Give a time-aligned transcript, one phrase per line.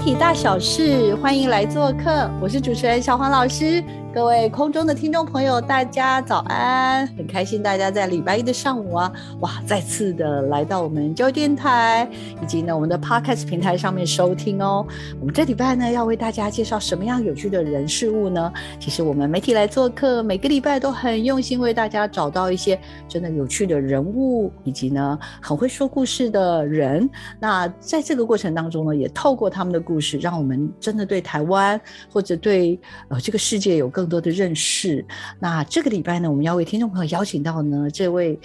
[0.00, 2.30] 体大小事，欢迎来做客。
[2.40, 3.84] 我是主持人小黄老师。
[4.14, 7.06] 各位空中的听众朋友，大家早安！
[7.30, 12.08] 开心大家在礼拜一的上午啊，哇，再次的来到我们教育电台
[12.42, 14.84] 以及呢我们的 Podcast 平台上面收听哦。
[15.20, 18.52] 我们这礼拜呢要为大家介绍什么样有趣的人事物呢？
[18.80, 27.08] 其实我们媒体来做客，每个礼拜都很用心为大家找到一些真的有趣的人物，以及呢很会说故事的人。
[27.38, 31.80] 那在这个过程当中呢，也透过他们的故事，让我们真的对台湾
[32.12, 35.04] 或者对呃这个世界有更多的认识。
[35.38, 38.38] 那这个礼拜呢，我们要为听众朋友邀邀请到呢这位。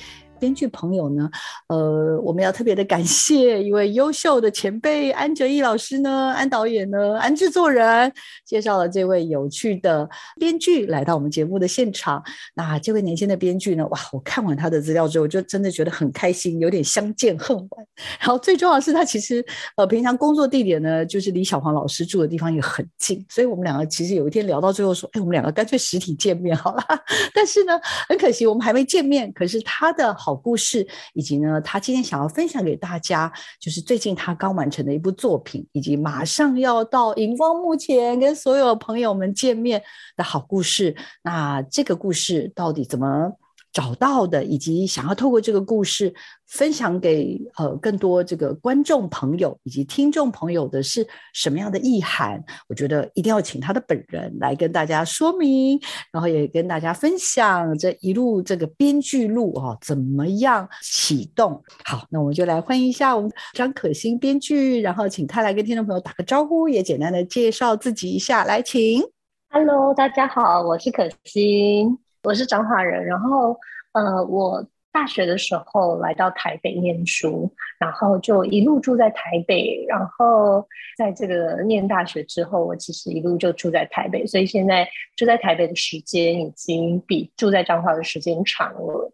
[0.46, 1.28] 编剧朋友呢，
[1.70, 8.14] 呃，我们要特别的感谢一位优秀的前辈安哲义老师呢，安导演呢，安制作人
[8.46, 10.08] 介绍了这位有趣的
[10.40, 12.24] 编剧来到我们节目的现场。
[12.54, 17.88] 那这位年轻的编剧呢，哇，我看完他的资料之后，就真的觉得很开心，有点相见恨晚。
[18.20, 19.44] 然后最重要的是，他其实
[19.78, 26.84] 呃平常工作地点呢，就是离小黄老师住的地方也很近，所以我们两个其实有一天聊到最后说，哎，我们两个干脆实体见面好了。
[27.34, 27.74] 但是呢，
[28.08, 29.34] 很可惜我们还没见面。
[29.34, 30.35] 可是他的好。
[30.36, 39.82] 故事，以及呢，他今天想要分享给大家，就是最近他刚完成的一部作品，以及马上要到荧光幕前跟所有朋友们见面
[40.16, 40.96] 的好故事。
[41.24, 43.32] 那这个故事到底怎么？
[43.76, 46.14] 找到的，以及想要透过这个故事
[46.48, 52.42] 分享给呃更多这个观众朋友以及听众朋友的是什么样的意涵？
[52.70, 55.78] 我觉得一定要请他的本人来跟大家说明，
[56.10, 61.62] 然后也跟大家分享这一路这个编剧路啊怎么样启动。
[61.84, 68.46] 好，那我们就来欢迎一下我们张可欣编剧，然后请他来跟听众朋友打个招呼，也简单的介绍自己一下。
[68.46, 69.04] 来，请
[69.50, 72.05] ，Hello，大家好，我是可欣。
[72.26, 73.56] 我是彰化人，然后
[73.92, 89.12] 呃，我大学的时候来到台北念书，然后就一路住在台北，然后在这个念大学之后，我其实一路就住在台北，所以现在住在台北的时间已经比住在彰化的时间长了。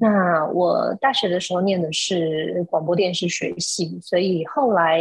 [0.00, 5.00] 那我大学的时候念的是广播电视学系，所以后来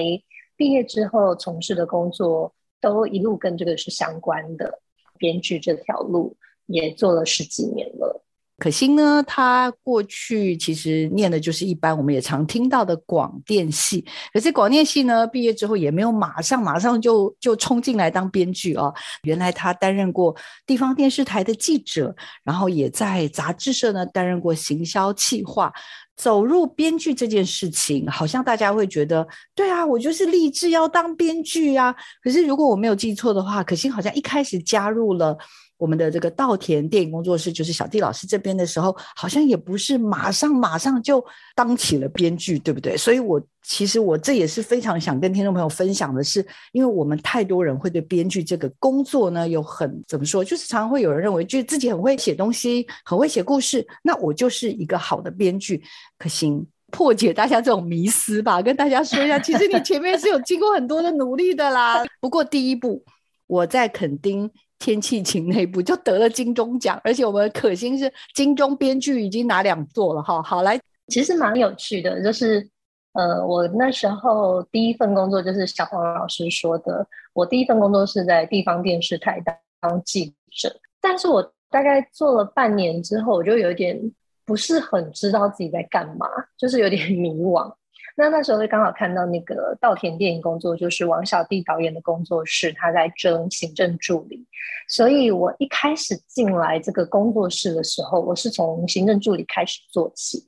[0.56, 4.80] 毕业之后从事的工作都一路跟这个是相关的，
[5.18, 6.38] 编剧这条路。
[6.70, 8.24] 也做了十几年了。
[8.58, 14.04] 可欣呢，他过去其实念的就是一般我们也常听到的广电系。
[14.34, 18.94] 可是广电系呢，毕业之后也没有马上马上就就冲进来当编剧哦。
[19.24, 20.36] 原来他担任过
[20.68, 22.14] 地方电视台的记者，
[22.44, 25.72] 然后也在杂志社呢担任过行销企划。
[26.18, 29.26] 走入编剧这件事情，好像大家会觉得，
[29.56, 31.96] 对啊，我就是立志要当编剧啊。
[32.22, 35.38] 可是如果我没有记错的话，可欣好像一开始加入了。
[35.80, 41.26] 我们的这个稻田电影工作室，就是小弟老师这边的时候，好像也不是马上马上就
[41.56, 42.98] 当起了编剧，对不对？
[42.98, 55.82] 所以，我其实我这也是非常想跟听众朋友分享的，是因为我们太多人会对编剧这个工作呢，有很怎么说，就是常常会有人认为，就自己很会写东西，很会写故事，那我就是一个好的编剧。
[56.18, 62.04] 可行破解大家这种迷思吧，跟大家说一下，其实你前面是有经过很多的努力的啦。
[62.20, 63.02] 不过第一步，
[63.48, 64.52] 我在垦丁。
[64.80, 70.42] 天气晴那部就得了金钟奖，而且我们可心是金钟编剧已经拿两座了哈。
[70.42, 72.68] 好来，其实蛮有趣的，就是
[73.14, 79.44] 呃，我那时候第一份工作就是小黄老师说的，我第一份工作是在地方电视台
[79.82, 84.00] 当记者，但是我大概做了半年之后，我就有点
[84.46, 86.28] 不是很知道自己在干嘛，
[86.58, 87.72] 就是有点迷惘。
[88.16, 94.46] 那那时候就刚好看到那个稻田电影工作，就是王小弟导演的工作室，他在征行政助理。
[94.90, 100.44] 所以我一开始进来这个工作室的时候，我是从行政助理开始做起。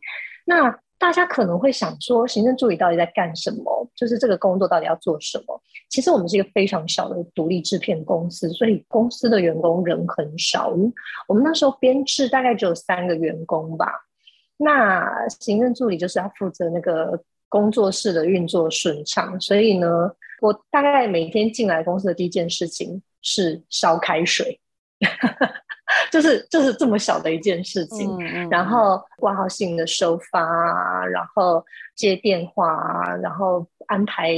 [0.45, 3.89] 那大家可能会想说，行政助理到底在干什么？
[3.95, 5.61] 就是这个工作到底要做什么？
[5.89, 10.73] 其实我们是一个非常小的独立制片公司，所以公司的员工人很少。
[11.27, 13.87] 我们那时候编制大概只有三个员工吧。
[14.57, 17.23] 那行政助理就是要负责那个。
[17.51, 19.87] 工作室的运作顺畅，所以呢，
[20.39, 24.57] 我大概每天进来公司的第一件事情是烧开水，
[26.09, 28.17] 就是就是这么小的一件事情。
[28.49, 31.61] 然后挂号信的收发啊，然后
[31.93, 34.33] 接电话啊，然后安排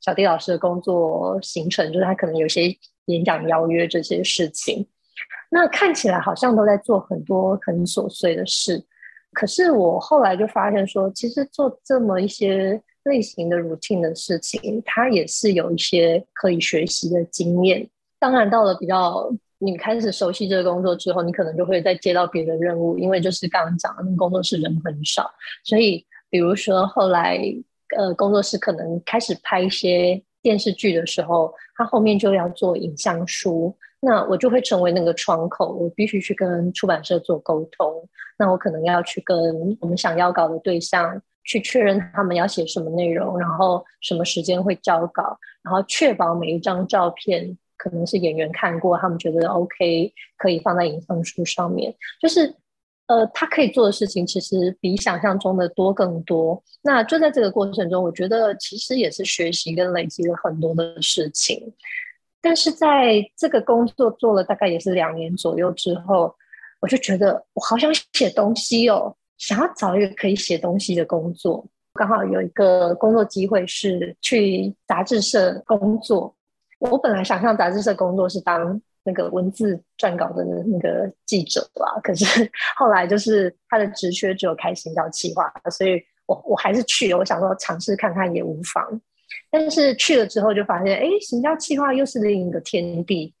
[0.00, 2.74] 小弟老师的工作行程，就是他可能有些
[3.04, 4.88] 演讲邀约这些事情。
[5.50, 8.82] 那看起来好像都在做很多很琐碎的事，
[9.34, 17.86] 可是我后来就发现说，其实做这么一些类型的 routine 的事情，它也是有一些可以学习的经验。
[18.18, 25.30] 当然，到了比较你开始熟悉这个工作之后，你可能就会再接到别的任务，因为就是刚刚讲的，工作室人很少，
[25.64, 27.38] 所以比如说后来
[27.96, 33.76] 呃，工作室可能开始拍一些电视剧的时候，它后面就要做影像书。
[34.04, 38.06] 那我就会成为那个窗口，我必须去跟出版社做沟通。
[38.38, 39.36] 那我可能要去跟
[39.80, 51.94] 我们想要稿的对象去确认他们要写什么内容，然后什么时间会交稿，然后确保每一张照片可能是演员看过，他们觉得 OK，可以放在影像书上面。
[52.20, 52.54] 就是
[53.06, 56.62] 呃，他可以做的事情其实比想象中的多更多。
[56.82, 61.72] 那就在这个过程中，我觉得其实也是学习跟累积了很多的事情。
[62.44, 66.32] 但是在这个工作做了大概也是两年左右之后，
[66.80, 71.66] 我就觉得我好想写东西哦，想要找一个可以写东西的工作。
[71.94, 76.34] 刚好有一个工作机会是去杂志社工作。
[76.80, 82.26] 我本来想上杂志社工作是当那个文字撰稿的那个记者吧，可是
[82.76, 87.16] 后来就是他的职缺只有开行销企划，所以我我还是去了。
[87.16, 89.00] 我想说尝试看看也无妨。
[89.56, 93.32] 但是去了之后就发现，哎，行销计划又是另一个天地，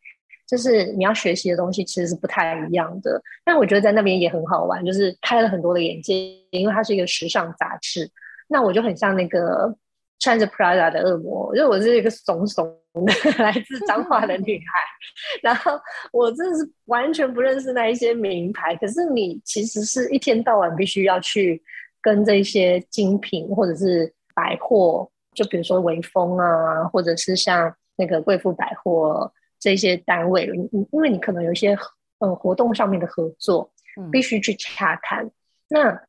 [0.46, 3.20] 就是你要学习的东西其实是不太一样的。
[3.44, 6.14] 但我觉得在那边也很好玩，就是开了很多的眼界，
[6.50, 8.08] 因为它是一个时尚杂志。
[8.46, 9.76] 那我就很像那个
[10.20, 13.12] 穿着 Prada 的恶魔，因为我是一个怂怂的
[13.42, 14.78] 来自彰化的女孩，
[15.42, 15.72] 然后
[16.12, 18.76] 我真的是完全不认识那一些名牌。
[18.76, 21.60] 可是你其实是一天到晚必须要去
[22.00, 25.10] 跟这些精品或者是百货。
[25.34, 31.76] 就比如说微风啊，或者是像那个贵妇百货这些单位，因因为你可能有一些
[32.18, 33.70] 呃活动上面的合作，
[34.10, 35.30] 必须去洽谈，
[35.68, 36.00] 那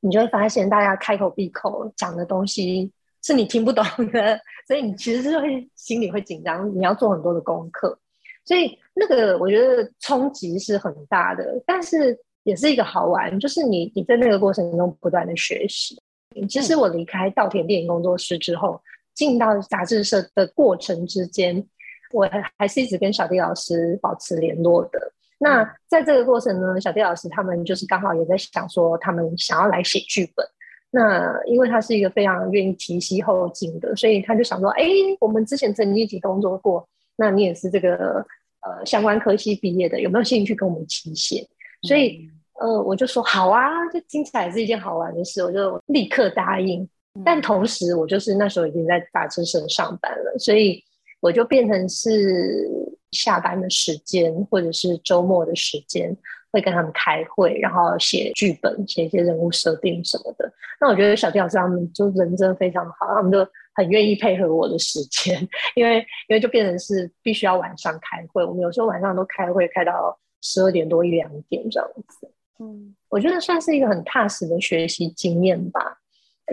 [0.00, 2.92] 你就会发现大家开口闭口讲的东西
[3.22, 4.38] 是你听不懂的，
[4.68, 7.98] 所以你其实是会心里会紧张，你要做很多的功课，
[8.44, 16.00] 所以那个我觉得冲击是很大的，但是也是一个好玩，就是你你在那个过程中不断的学习。
[16.48, 18.80] 其实我离开稻田电影工作室之后，
[19.14, 21.66] 进到杂志社的过程之间，
[22.12, 22.28] 我
[22.58, 25.12] 还是一直跟小弟老师保持联络的。
[25.38, 30.46] 那在这个过程呢，小弟老师他们就是刚好也在想说，他们想要来写剧本。
[30.90, 34.84] 那因为他是一个非常愿意提携后进的，所以他就想说，哎，
[35.20, 38.24] 我们之前曾经一起工作过，那你也是这个
[38.60, 41.46] 呃相关科系毕业的，有没有兴趣跟我们一起写？
[41.82, 42.30] 所以。
[42.58, 46.88] 呃，我就说好啊，就听起来是一件好玩的事，我就立刻答应。
[47.24, 50.82] 但同时，我就是那时候已经在杂志社上班了，所以
[51.20, 52.68] 我就变成是
[53.10, 56.14] 下班的时间或者是周末的时间，
[56.52, 60.52] 会跟他们开会，然后写剧本、写一些人物设定什么的。
[60.78, 65.40] 那我觉得小弟老师他们就人真的非常好，他们就很愿意配合我的时间，
[65.74, 65.98] 因为
[66.28, 72.30] 因为就变成是必须要晚上开会，我们有时候晚上都开会开到十二点多一两点这样子。
[72.58, 75.98] 嗯，我觉得算是一个很踏实的学习经验吧。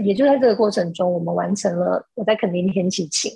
[0.03, 3.31] 也就在这个过程中，我们完成了我在垦丁天气晴，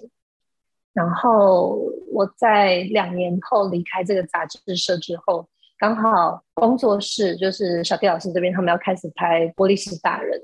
[0.92, 1.80] 然后
[2.12, 5.48] 我在两年后离开这个杂志社之后，
[5.78, 10.40] 刚好工作室就是小弟老师这边，他们要开始拍《玻璃斯大人》，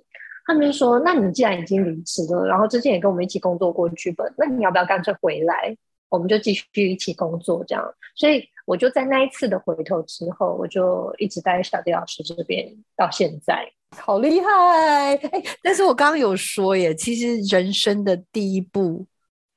[0.46, 5.76] 他们就说：“那你既然已经离职了，然后之前也跟我们一起工作过剧本，那你要不要干脆回来？
[6.10, 7.84] 我们就继续一起工作这样。”
[8.16, 8.48] 所以。
[8.66, 12.66] 我就在那一次的回头之后，我就一直待在小弟老师这边
[12.96, 15.16] 到现在，好厉害！
[15.16, 19.06] 哎，但是我刚刚有说耶，其实人生的第一部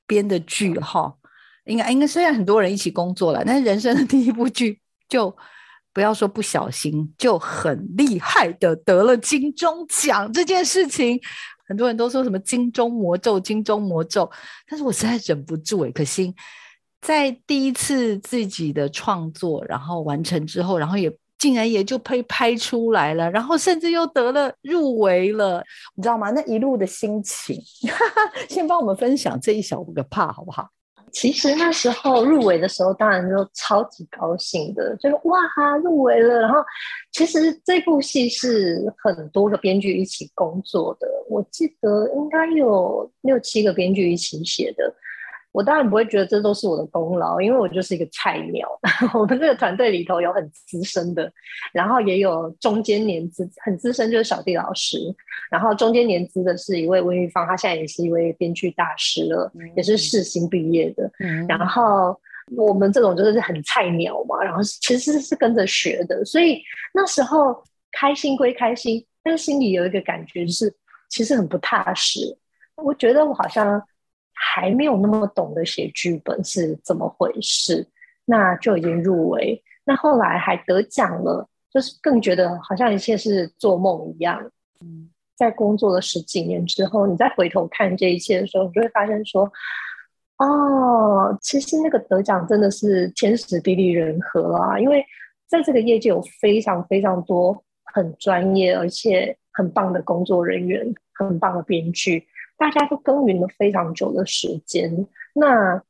[0.06, 1.14] 编的剧哈，
[1.66, 5.34] 应该应该虽然很多人一起工作了，但是人生的第一部剧就
[5.92, 11.20] 不要说不小心，就很厉害的得了金钟奖这件事情，
[11.68, 14.28] 很多人都说什么金钟魔咒，金钟魔咒，
[14.68, 16.34] 但是我实在忍不住哎，可惜。
[17.06, 21.08] 在第一次自己的创作，然后完成之后，然后也
[21.38, 25.62] 竟然也就被拍出来了，然后甚至又得了入围了，
[25.94, 26.32] 你知道吗？
[26.32, 27.62] 那一路的心情，
[28.50, 30.68] 先帮我们分享这一小个怕好不好？
[31.12, 36.40] 其实那时候入围的时候，当然就超级高兴的，就是哇哈入围了。
[36.40, 36.58] 然后
[37.12, 44.92] 其实这部戏是很多个编剧一起工作的，我记得应该有六七个编剧一起写的。
[45.56, 48.68] 我当然不会觉得这都是我的功劳，因为我就是一个菜鸟。
[49.18, 51.32] 我们这个团队里头有很资深的，
[51.72, 54.98] 然后也有中间年资很资深，就是小弟老师。
[55.50, 61.10] 然后中间年资的是一位温玉芳，他现在也是一位编剧大师了，也是世新毕业的。
[61.20, 62.14] 嗯然后
[62.54, 66.60] 我们这种就是很菜鸟嘛，然后其实是跟着学的，所以
[66.92, 70.70] 那时候开心归开心，但是心里有一个感觉是，
[71.08, 72.36] 其实很不踏实。
[72.74, 73.82] 我觉得我好像。
[74.56, 77.86] 还没有那么懂得写剧本是怎么回事，
[78.24, 84.50] 那就已经入围，那后来还得奖了，就是更觉得好像一切是做梦一样。
[84.80, 89.44] 嗯，在工作了十几年之后，你再回头看这一切的时候，你就会发现说，
[90.38, 95.04] 哦，其实那个得奖真的是天时地利人和啊，因为
[95.46, 102.26] 在这个业界有非常非常多很专业而且很棒的工作人员，很棒的编剧。
[102.56, 105.82] 大家都耕耘了非常久的时间，那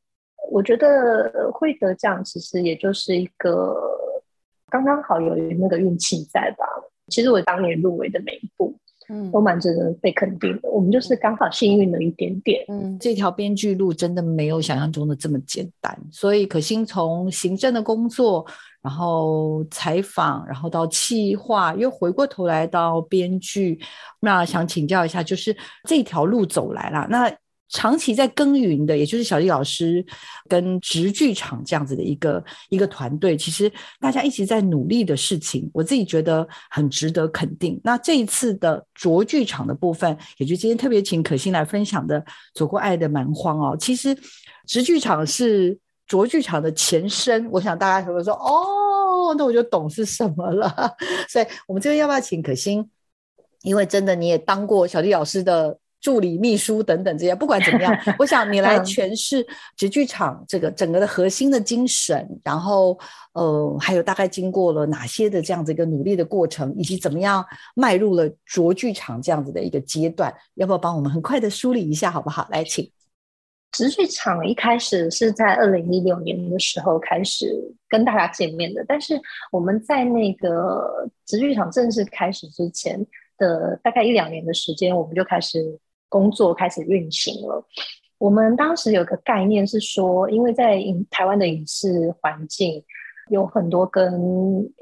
[0.50, 3.74] 我觉得会得奖，其实也就是一个
[4.68, 6.66] 刚刚好有那个运气在吧。
[7.08, 8.74] 其实我当年入围的每一部，
[9.08, 10.70] 嗯，都蛮值得被肯定的。
[10.70, 12.64] 我们就是刚好幸运了一点点。
[12.68, 18.46] 嗯，这条编剧路真的没有想象中的这么简单，所以可心从行政的工作。
[18.82, 23.80] 然后采访，然后到企划，又回过头来到编剧。
[24.20, 25.56] 那想请教一下，就是
[25.88, 27.28] 这条路走来了，那
[27.68, 30.04] 长期在耕耘的，也就是小丽老师
[30.48, 33.70] 跟直剧场这样子的一个一个团队，其实
[34.00, 37.80] 大家一直在努力的事情，我自己觉得很值得肯定。
[37.82, 42.20] 那这一次的卓剧场的部分，也就今天特别请可心来分享的
[42.54, 44.16] 《走过爱的蛮荒》哦，其实
[44.66, 45.78] 直剧场是。
[46.08, 50.72] 卓剧场的前身，我想大家可能说哦，那我就懂是什么了。
[51.28, 52.88] 所以，我们这边要不要请可心？
[53.62, 55.76] 因为真的你也当过小丽老师的
[56.06, 59.44] 助理、秘书等等这些，不管怎么样， 我想你来诠释
[59.76, 62.96] 直剧场这个整个的核心的精神，然后
[63.32, 67.44] 呃，还有大概经过了哪些的这样子一个努力的过程，以及怎么样
[67.74, 72.46] 迈入了卓剧场这样子的一个阶段，要不要帮我们很快的梳理一下，好不好？
[72.52, 72.88] 来，请。
[73.72, 77.52] 直剧场一开始是在二零一六年的时候开始
[77.88, 79.20] 跟大家见面的，但是
[79.50, 83.04] 我们在那个直剧场正式开始之前
[83.38, 87.64] 的大概一两年的时间，我们就开始工作，开始运行了。
[88.18, 92.82] 我们当时有个概念是说，因为在影台湾的影视环境
[93.30, 94.12] 有很多跟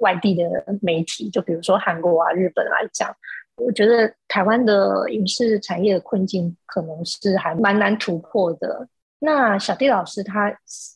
[0.01, 0.43] 外地的
[0.81, 3.15] 媒体，就比如说韩国啊、日本来讲。
[3.57, 8.89] 我觉得台湾的影视产业的困境可能是还蛮难突破的。
[9.21, 10.53] 那小弟老师他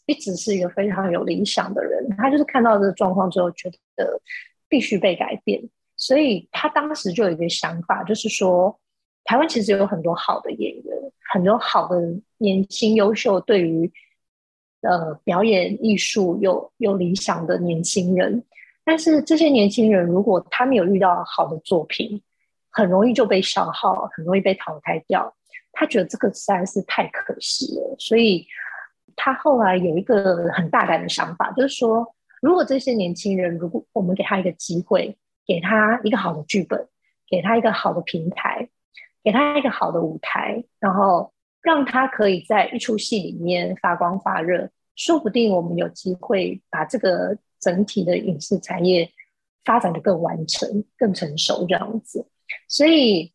[0.07, 4.21] 一直是一个非常有理想的人，他就是看到这个状况之后，觉得
[4.69, 5.63] 必须被改变，
[5.97, 8.77] 所以他当时就有一个想法，就是说
[9.29, 10.97] 台湾其实有很多好的演员，
[11.31, 12.01] 很多好的
[12.39, 13.93] 年轻优秀，对于
[14.81, 18.43] 呃表演艺术有有理想的年轻人，
[18.87, 22.23] 但是这些年轻人如果他没有遇到好的作品，
[22.71, 25.37] 很容易就被消耗，很容易被淘汰掉。
[25.73, 28.47] 他觉得这个实在是太可惜了，所以
[29.15, 35.15] 他后来有一个很大胆的想法，就是说，如果这些年轻人，如果我们给他一个机会，
[35.47, 36.89] 给他一个好的剧本，
[37.29, 38.71] 给他一个好的平台，
[39.29, 41.31] 给他一个好的舞台，然后
[41.61, 49.07] 让他可以在一出戏里面发光发热，说不定我们有机会把这个整体的影视产业
[49.67, 52.27] 发展的更完成、更成熟这样子。
[52.69, 53.31] 所以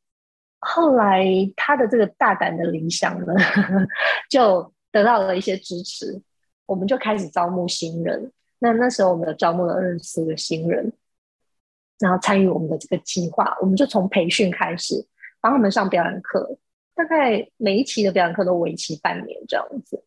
[0.57, 3.35] 后来他的这个大胆的理想呢，
[4.27, 6.19] 就得到了一些支持。
[6.65, 8.31] 我们就开始招募新人。
[8.57, 10.91] 那那时候我们有招募了二十四个新人，
[11.99, 13.55] 然后参与我们的这个计划。
[13.61, 15.05] 我们就从培训开始，
[15.43, 16.57] 帮他们上表演课，
[16.95, 20.03] 大概每一期的表演课都为期半年这样子。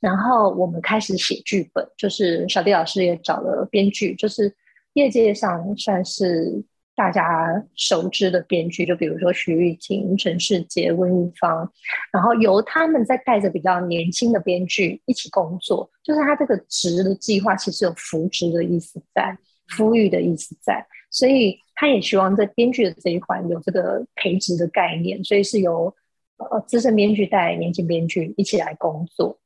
[0.00, 4.54] 然后我们开始写剧本，就是小弟老师也找了编剧，就是
[4.94, 6.64] 业界上算是。
[6.94, 11.72] 大家熟知的编剧，就比如说徐玉婷、陈世杰、温玉芳，
[12.12, 19.34] 然后由他们在带着比较年轻的编剧一起工作，就是他这个“职”的计划其实有扶植的意思在，
[19.68, 25.92] 富裕的意思在，所以他也希望在编剧的这一环有这个培植的概念，所以是由
[26.36, 29.36] 呃资深编剧带年轻编剧一起来工作。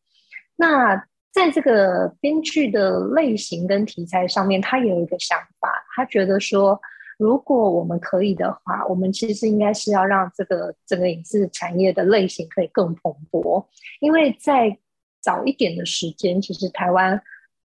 [0.55, 0.95] 那
[1.33, 6.78] 在这个编剧的类型跟题材上面，他有一个想法，他觉得说。
[7.19, 13.64] 如果我们可以的话，我们其实应该是要让这个整个影视产业的类型可以更蓬勃。
[14.00, 14.76] 因为在
[15.23, 17.19] 早一点的时间，其实台湾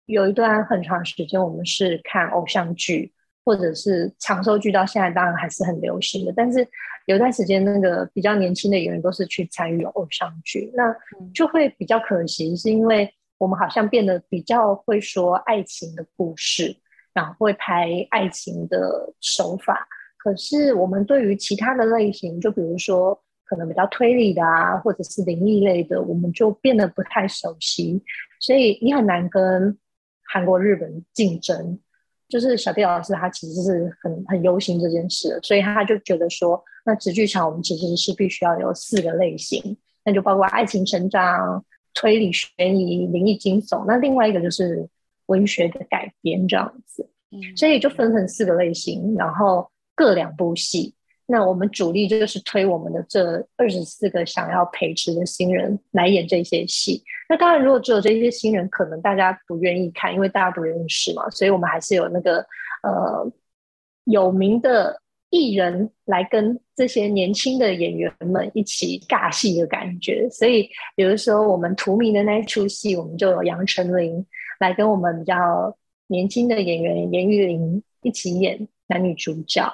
[0.05, 3.15] 有一段很长时间，我们是看偶像剧
[3.49, 6.33] 或者是长寿剧，到现在当然还是很流行的。
[6.37, 6.69] 但是
[7.07, 10.95] 有段时间那个比较年轻的演员都是去参与偶像剧，那
[11.33, 16.77] 就会比较可惜，是因为我们好像变得比较会说爱情的故事，
[17.15, 19.89] 然后会拍爱情的手法，
[20.19, 23.19] 可是我们对于其他的类型，就比如说。
[23.51, 27.99] 可能比较推理的啊，或者是灵异类的，我们就变得不太熟悉，
[28.39, 29.75] 所以你很难跟
[30.31, 31.81] 韩国、日本竞争。
[32.29, 44.89] 就是小弟老师他其实是很很忧心这件事，所以他就觉得说，那职剧场我们其实是必须要有四个类型，那就包括爱情成长、推理悬疑、灵异惊悚，那另外一个就是
[45.27, 47.09] 文学的改编这样子。
[47.55, 50.95] 所以就分成四个类型，然后各两部戏。
[51.31, 57.05] 那我们主力就是推我们的这二十四个想要培植的新人来演这些戏。
[57.29, 61.29] 那当然，如果只有这些新人，可能大家不愿意看，因为大家不认识嘛。
[61.29, 62.39] 所以我们还是有那个
[62.83, 63.31] 呃
[64.05, 70.27] 有名的艺人来跟这些年轻的演员们一起尬戏的感觉。
[70.31, 70.67] 所以，
[70.97, 74.25] 比如说我们图名的那一出戏，我们就有杨丞琳
[74.61, 79.71] 来跟我们比较年轻的演员严玉玲一起演男女主角。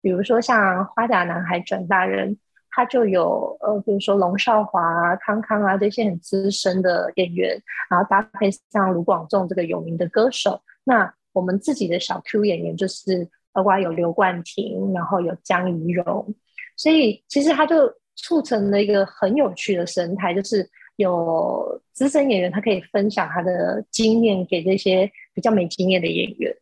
[0.00, 2.34] 比如说像《花甲男孩转大人》，
[2.70, 10.60] 他就有呃，比如说龙少华、康康啊这些很资深的演员，然后搭配像卢广仲这个有名的歌手。
[10.84, 16.34] 那我们自己的小 Q 演员就是包括有刘冠廷，然后有江怡蓉，
[16.76, 26.54] 所以其实他就促成了一个很有趣的生态，就是有资深演员他可以分享他的经验给这些比较没经验的演员。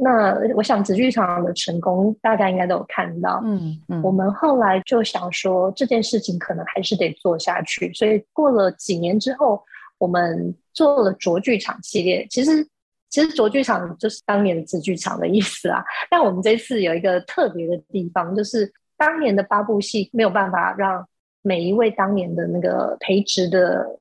[0.00, 3.40] 那我想紫剧场的成功，大家应该都有看到。
[3.44, 9.60] 嗯嗯，我们后来就想说这件事情可能还是得做下去，所以过了几年之后，
[9.98, 12.24] 我们做了卓剧场系列。
[12.30, 12.64] 其实
[13.08, 15.82] 其实卓剧场就是当年的紫剧场的意思啊。
[16.08, 21.04] 但我们这次有一个特别的地方，就是当年的八部戏没有办法让
[21.42, 23.98] 每一位当年的那个培植的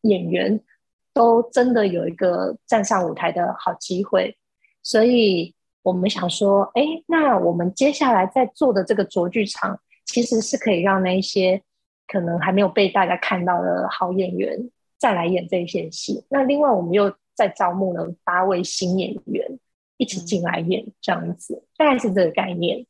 [0.00, 0.60] 演员
[1.14, 4.36] 都真的有一个站上舞台的好机会。
[4.86, 5.52] 所以
[5.82, 11.60] 我们想说，哎，那我们接下来在做的这个卓剧场，其实是可以让那一些
[12.06, 16.24] 可能还没有被大家看到的好演员再来演这一些戏。
[16.28, 19.58] 那另外，我们又在招募了八位新演员。
[19.98, 22.84] 一起进来演这样子，大概是这个概念。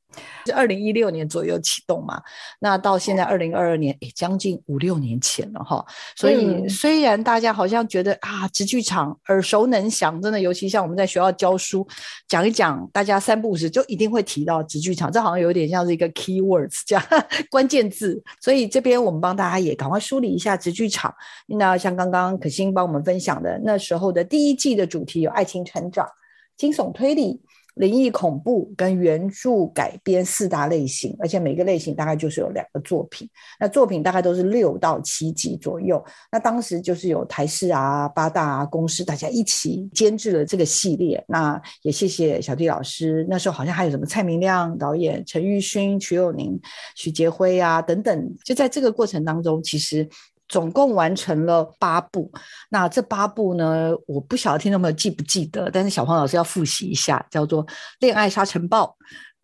[0.46, 2.22] 是二零一六年左右启动嘛？
[2.60, 5.84] 那到现在二零二二年，哎，将近五六年前了哈。
[6.16, 11.86] 所以虽然大家好像觉得啊，直剧场耳熟能详，真的，尤其像我们在学校教书
[12.28, 17.04] 讲一讲，大家三不五时就一定会提到直剧场，这好像有点像是一个 key words 这样
[17.50, 18.22] 关键字。
[18.40, 21.14] 所以这边我们帮大家也赶快梳理一下直剧场。
[21.46, 26.08] 那像刚刚可心帮我们分享的，那时候的第一季的主题有爱情成长。
[26.56, 27.40] 惊悚推理、
[27.74, 33.28] 灵异恐怖跟原著改编四大类型，而且每个类型大概就是有两个作品。
[33.60, 36.02] 那作品大概都是六到七集左右。
[36.32, 41.22] 那当时就是有台视啊、八大啊、公司大家一起监制了这个系列。
[41.28, 46.58] 那也谢谢小弟老师，那时候好像还有什么蔡明亮导演、陈玉勋、瞿友宁、
[46.94, 48.36] 许杰辉啊等等。
[48.44, 50.08] 就在这个过程当中，其实。
[50.48, 52.30] 总共完成了八步，
[52.70, 53.92] 那这八步呢？
[54.06, 57.64] 我不晓得听众朋友记不记得，但是小黄老师要复习一下，叫做
[58.00, 58.84] 《恋爱沙尘暴》。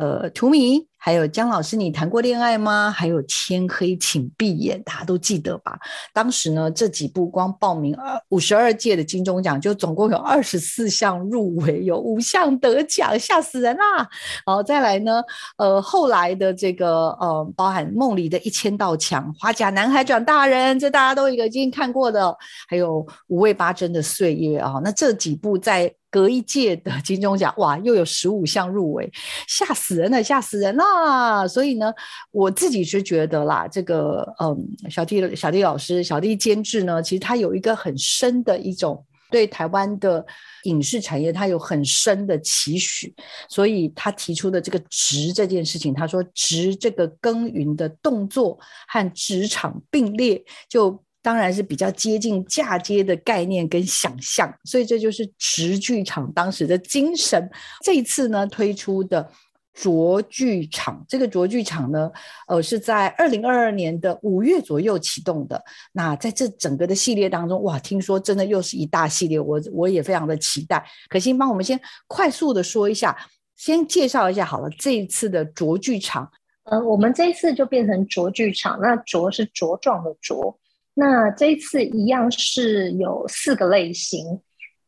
[0.03, 2.91] 呃，图迷，还有姜老师，你谈过恋爱吗？
[2.91, 5.79] 还有天黑请闭眼，大家都记得吧？
[6.12, 14.09] 当时呢，这几部光报名二五十二届的金钟奖，就总共有二十四项入围，有五项得奖，吓死人啦！
[14.45, 15.23] 好，再来呢，
[15.57, 22.37] 呃，后来的这个呃，包含梦里的一千道墙、花甲男孩转大人，这大家都已经看过的，
[22.67, 25.95] 还有五味八珍的岁月啊，那这几部在。
[26.12, 29.11] 隔一届的金钟奖，哇，又有十五项入围，
[29.48, 31.48] 吓死人了，吓死人了！
[31.48, 31.90] 所以呢，
[32.31, 40.22] 我自己是觉得啦，这个嗯，小弟小弟老师小弟监制呢，其实他有一个很深的一种对台湾的
[40.64, 43.14] 影视产业，他有很深的期许，
[43.48, 51.03] 所以他提出的这个“职”这件事情，他说“职”这个耕耘的动作和职场并列，就。
[51.23, 57.49] 当然是比较接近嫁接的概念跟想象，所以这就是直剧场当时的精神。
[57.85, 59.31] 这一次呢推出的
[59.73, 62.11] 卓剧场，这个卓剧场呢，
[62.49, 65.63] 呃，是在二零二二年的五月左右启动的。
[65.93, 70.85] 那在这整个的系列当中，哇，听说真的又是一大系列，我我也非常的期待。
[71.09, 73.17] 可心帮我们先快速的说一下，
[73.57, 76.31] 先介绍一下好了，这一次的卓剧场，
[76.65, 80.55] 呃，我们这一次就变成卓剧场，那卓是茁壮的茁。
[80.94, 84.26] 那这一次一样是有四个类型，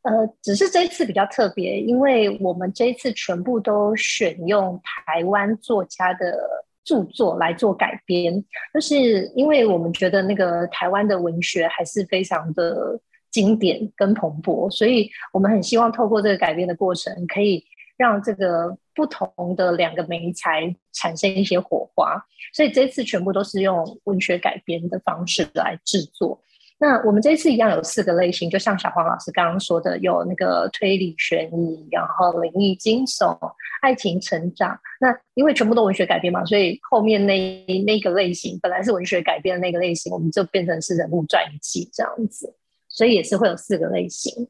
[0.02, 0.12] 呃，
[0.42, 6.36] 只是这一次比较特别，因为我们这一次全部都选用台湾作家的
[6.84, 17.64] 著作来做改编，就是因为我们觉得那个台湾的文学还是非常的经典跟蓬勃，所以我们很希望透过这个改编的过程，可以
[17.96, 22.20] 让这个不同的两个媒材产生一些火花。
[22.52, 26.40] 所以这次全部都是用文学改编的方式来制作。
[26.76, 33.38] 那我们这次一样有四个类型，就像小黄老师刚刚说的，有那个推理悬疑，然后灵异惊悚、
[33.80, 34.78] 爱情成长。
[35.00, 42.52] 那因为全部都文学改编嘛，所以后面那那个类型本来是文学改编的那个类型，我们就变成是人物传记这样子，
[42.88, 44.48] 所以也是会有四个类型。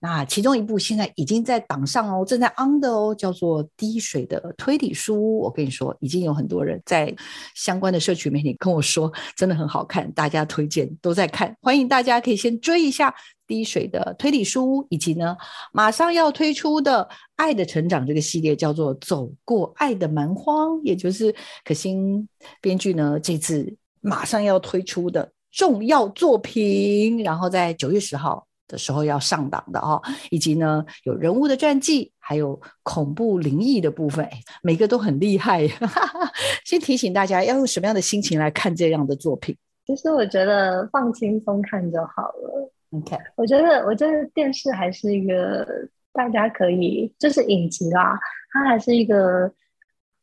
[0.00, 5.16] 那其中一部现在已经在档上哦，正在 on 的哦，叫做《滴水的推理书》。
[5.18, 7.14] 我跟你说，已经有很多人在
[7.54, 11.54] 相关的社区媒体跟我说，真的很好看，大家推荐都在看。
[11.60, 13.10] 欢迎大家可以先追一下
[13.46, 15.36] 《滴水的推理书》，以及呢
[15.72, 17.02] 马上要推出的
[17.36, 22.28] 《爱的成长》这个系列，叫做《走过爱的蛮荒》，也就是可心
[22.60, 27.22] 编剧呢这次马上要推出的重要作品。
[27.22, 28.46] 然后在九月十号。
[28.70, 34.26] 的时候要上档的哦，以及呢有人物的传记，还有恐怖灵异的部分，
[34.62, 35.66] 每个都很厉害。
[36.64, 39.56] 先提醒大家要用什么样的心情来看这样的作品？
[39.84, 42.72] 其实我觉得放轻松看就好了。
[42.92, 45.66] OK，我觉得我觉得电视还是一个
[46.12, 48.16] 大家可以就是影集啦，
[48.52, 49.52] 它还是一个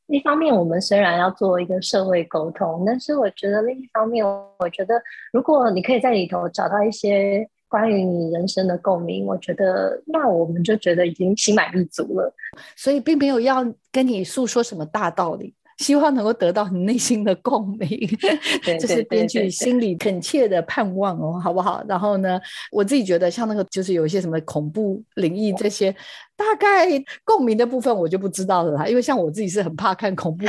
[0.07, 5.01] 一方面我们虽然要做一个社会沟通，但是我觉得另一方面，我觉得
[5.33, 7.47] 如果你可以在里头找到一些。
[7.67, 12.34] 关于你人生的共鸣，我觉得那我们就觉得已经心满意足了，
[12.75, 15.53] 所以并没有要跟你诉说什么大道理。
[15.77, 17.89] 希望能够得到你内心的共鸣，
[18.79, 21.83] 这 是编剧心里恳切的盼望哦，好不好？
[21.87, 22.39] 然后呢，
[22.71, 25.91] 我自己觉得像那个就是有一些什么恐怖、灵异这些，
[26.35, 26.87] 大概
[27.23, 30.45] 共鸣的部分我就不知道了啦，因为像我自己是很怕看恐怖，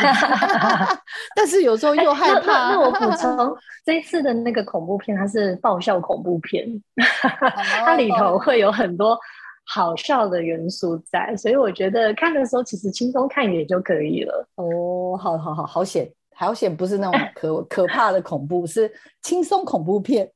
[1.36, 2.70] 但是有时候又害怕。
[2.70, 6.66] 那我补充，这一次的那个恐怖片它是爆笑恐怖片，
[7.84, 9.18] 它里头会有很多。
[9.70, 14.48] 好笑的元素在，所以我觉得看的时候其实轻松看也就可以了。
[14.54, 20.26] 哦，好好好，好险，好险，不是那种可 可怕的恐怖，是轻松恐怖片。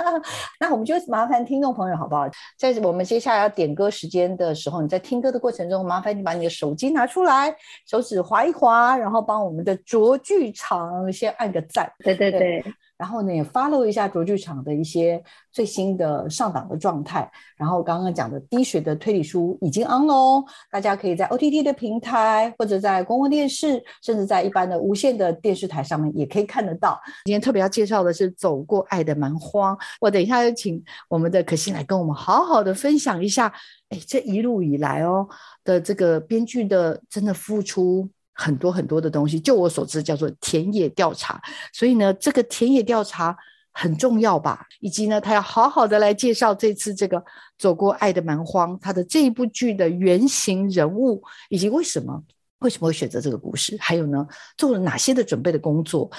[0.58, 2.28] 那我们就麻烦听众朋友好不好？
[2.58, 7.54] 在我们接下来要点歌时间的时候，你在听歌的过程中，麻烦你把你的手机拿出来，
[7.86, 11.88] 手指划一划，然后帮我们的卓剧场先按个赞。
[12.00, 12.64] 对对对。
[13.02, 17.28] 然后呢，也 follow 一下卓剧场的一些最新的上档的状态。
[17.56, 26.96] 然后刚刚讲的滴水的推理书已经 on 喽，大家可以在 OTT 的平台，或者在公共电视，甚至在一般的无线的电视台上面也可以看得到。
[27.24, 33.52] 今天特别要介绍的是《走过爱的蛮荒》，我等一下就请我们的可心来跟我们好好的分享一下，
[33.88, 35.26] 哎，这一路以来哦
[35.64, 38.08] 的这个编剧的真的付出。
[38.34, 41.40] 很多很多的东西，就我所知叫做田野调查，
[41.72, 43.36] 所以呢，这个田野调查
[43.72, 44.66] 很重要吧？
[44.80, 47.22] 以及呢，他要好好的来介绍这次这个
[47.58, 52.22] 走过爱的蛮荒，他的这一部剧的原型人物，以及为什么
[52.60, 56.10] 为什么会选择这个故事，还有呢，做了哪些的准备的工作，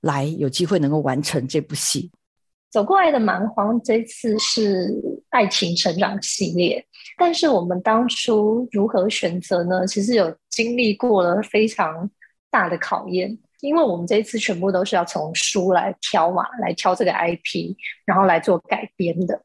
[0.00, 2.10] 来有机会能够完成这部戏。
[2.70, 6.86] 走过爱的蛮荒这次是爱情成长系列，
[7.18, 9.84] 但是我们当初如何选择呢？
[9.84, 12.08] 其实有经历过了非常
[12.52, 19.42] 大的考验，因为我们这一次全部都是要从书来挑嘛，来挑这个 IP，然后来做改编的。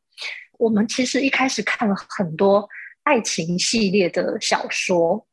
[0.59, 2.69] 我们其实一开始看了很多
[3.01, 5.25] 爱情系列的小说，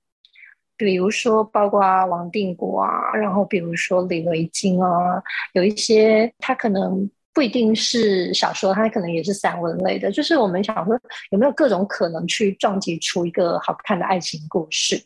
[0.78, 7.10] 比如说包括王定国啊，然后比如说李维京啊，有一些他可能。
[7.36, 10.10] 不一定是小说，它可能也是散文类的。
[10.10, 10.98] 就是我们想说，
[11.32, 14.98] 有没有各种可能去撞击出一个好看的爱情故事？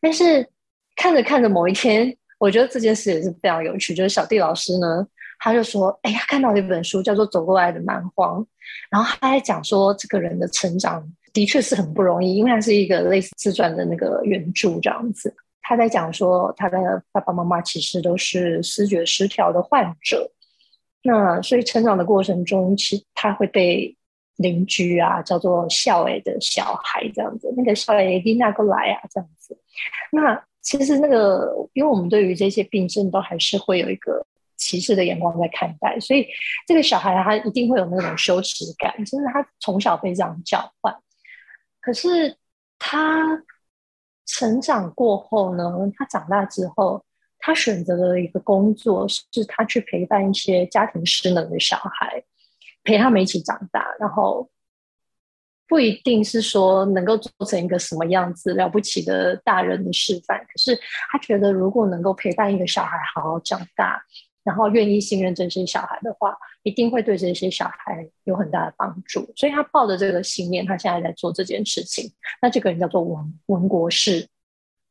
[0.00, 0.48] 但是
[0.94, 3.92] 看着看着，某一天，我觉得这件事也是非常有趣。
[3.94, 5.04] 就是小弟老师呢，
[5.40, 8.40] 他就说：“哎呀，看到一本书叫做《走过来的蛮荒》，
[8.88, 15.34] 然后他在讲说，这个人的成长的确是很不容易，因为他是一个类似自传的那个原著这样子。
[15.62, 20.30] 他在讲说，他的爸爸妈妈其实都是思觉失调的患者。”
[21.04, 23.96] 那所以成长的过程中，其实他会被
[24.36, 29.58] 邻居啊叫做笑诶的小孩这样子，那个笑诶一定那个来啊这样子。
[30.12, 34.24] 那其实那个，因为我们对于这些病症都还是会有一个
[34.56, 36.24] 歧视的眼光在看待，所以
[36.68, 40.96] 这个小孩他一定会有那种羞耻感，就是他从小被这样教唤。
[41.80, 42.36] 可是
[42.78, 43.42] 他
[44.24, 45.64] 成长过后呢，
[45.96, 47.04] 他长大之后。
[47.44, 52.22] 他选择了一个工作，是他去陪伴一些家庭失能的小孩，
[52.84, 53.84] 陪他们一起长大。
[53.98, 54.48] 然后
[55.66, 60.78] 不一定是说能够做成一个什么样子了不起的大人的示范，可是
[61.10, 64.00] 他觉得如果能够陪伴一个小孩好好长大，
[64.44, 69.28] 然后愿意信任这些小孩的话，一定会对这些小孩有很大的帮助。
[69.34, 72.12] 所以他抱着这个信念，他现在在做这件事情。
[72.40, 74.28] 那这个人叫做文文国士。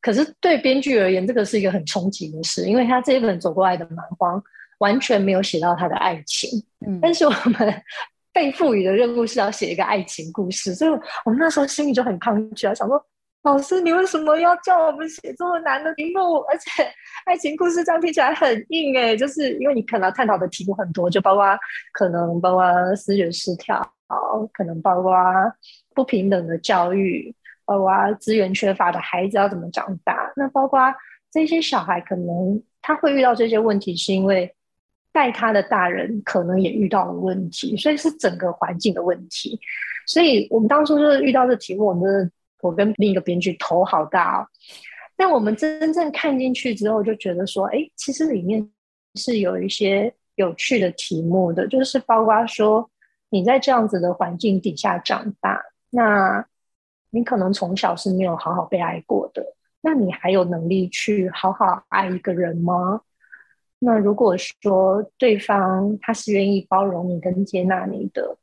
[0.02, 4.44] 可是对编剧而言，这个是一个很冲击的事，因为他这一本走过来的蛮荒
[4.80, 6.50] 完全没有写到他的爱情。
[6.86, 7.74] 嗯，但是我们。
[8.34, 10.90] 被赋予的任务是要写一个爱情故事，所以
[11.26, 13.06] 我们那时候心里就很抗拒啊，想说
[13.44, 16.38] 老师，你为什么要叫我们写这么难的题目？
[16.50, 16.90] 而且
[17.28, 21.46] 爱情故事这样听起来很硬哎，就是因为你可能探讨的题目很多，就包括
[21.92, 23.86] 可能包括思觉失调，
[24.54, 25.14] 可能包括
[25.94, 27.36] 不平等的教育，
[27.72, 30.80] 包括资源缺乏的孩子要怎么长大，那包括
[31.32, 34.54] 这些小孩可能他会遇到这些问题，是因为。
[35.14, 39.60] 带他的大人可能也遇到了问题，所以是整个环境的问题。
[40.08, 42.32] 所以我们当初就是遇到这题目，我们
[42.62, 44.48] 我跟另一个编剧头好大哦。
[45.18, 48.66] 但我们真正看进去之后，就觉得说，哎，其实里面
[49.16, 52.90] 是有一些有趣的题目的，就是包括说
[53.32, 56.46] 你在这样子的环境底下长大，那
[57.12, 59.46] 你可能从小是没有好好被爱过的，
[59.82, 63.02] 那你还有能力去好好爱一个人吗？
[63.80, 68.38] 那如果说对方他是愿意包容你跟接纳你的，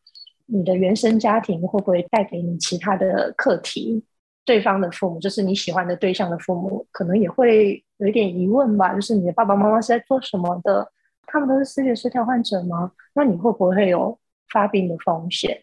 [0.47, 4.05] 你的原生家庭会不会带给你其他的课题？
[4.45, 8.95] 对方的父母就是你喜欢的对象的父母，可能也会有一点疑问吧。
[8.95, 10.91] 就是你的爸爸妈妈是在做什么的？
[11.27, 12.93] 他们都是思觉失调患者吗？
[13.15, 14.19] 那你会不会有
[14.51, 15.63] 发病的风险？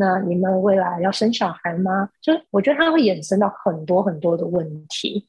[0.00, 2.08] 那你们未来要生小孩吗？
[2.22, 5.28] 就我觉得它会衍生到很多很多的问题。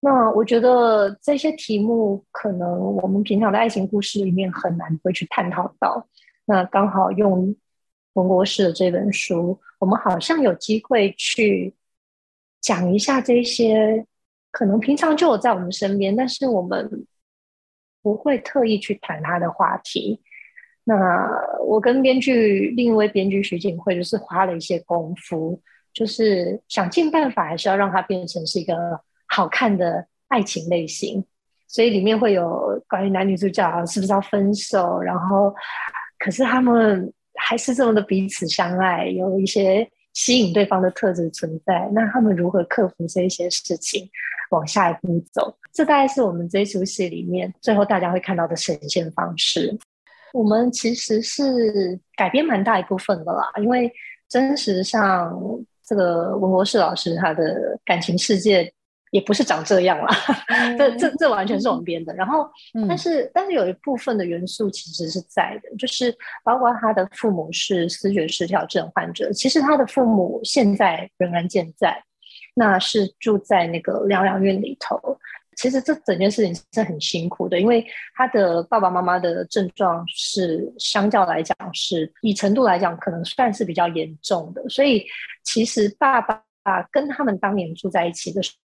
[0.00, 6.06] 那我觉得这些题目可能我们平常的爱情故事里面很难会去探讨到。
[6.44, 7.56] 那刚好用
[8.12, 11.74] 文国士的这本书，我们好像有机会去
[12.60, 14.04] 讲一下这些
[14.50, 17.06] 可能平常就有在我们身边，但是我们
[18.02, 20.20] 不会特意去谈他的话题。
[20.88, 21.28] 那
[21.64, 25.60] 我跟编剧另一位编剧徐景慧就是花了一些功夫，
[25.92, 28.74] 就是想尽办法，还是要让它变成是一个。
[29.30, 31.22] 好看的爱情类型，
[31.66, 35.54] 所以里面会有关于男女主角是不是要分手，然后
[36.18, 41.90] 可是他们还是这么的彼此相爱，有一些吸引对方的特质存在。
[41.92, 44.08] 那他们如何克服这一些事情，
[44.48, 45.54] 往下一步走？
[45.74, 49.78] 这大概是我们这一出戏里面最后大家会看到的呈现方式。
[50.32, 53.92] 我们其实是改编蛮大一部分的啦，因为
[54.28, 55.38] 真实上
[55.84, 58.72] 这个文博士老师他的感情世界。
[59.10, 60.14] 也不是长这样啦，
[60.76, 62.12] 这这这完全是我们编的。
[62.12, 62.46] 然后，
[62.86, 66.14] 但是但是有一部分的元素其实是在的，就是
[66.44, 72.04] 包括他的父母是思觉失调症患者，其实他的父母现在仍然健在，
[72.52, 75.00] 那是住在那个疗养院里头。
[75.58, 85.04] 其实这整件事情是很辛苦的，因为他的爸爸妈妈的症状是相较来讲是以程度来讲可能算是比较严重的，所以
[85.44, 86.42] 其实爸爸
[86.90, 88.58] 跟他们当年住在一起的时候。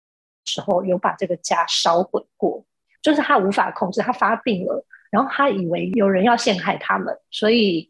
[0.45, 2.65] 时候有把这个家烧毁过，
[3.01, 7.89] 就是他无法控制，他发病了，然后他以为有人要陷害他们，所以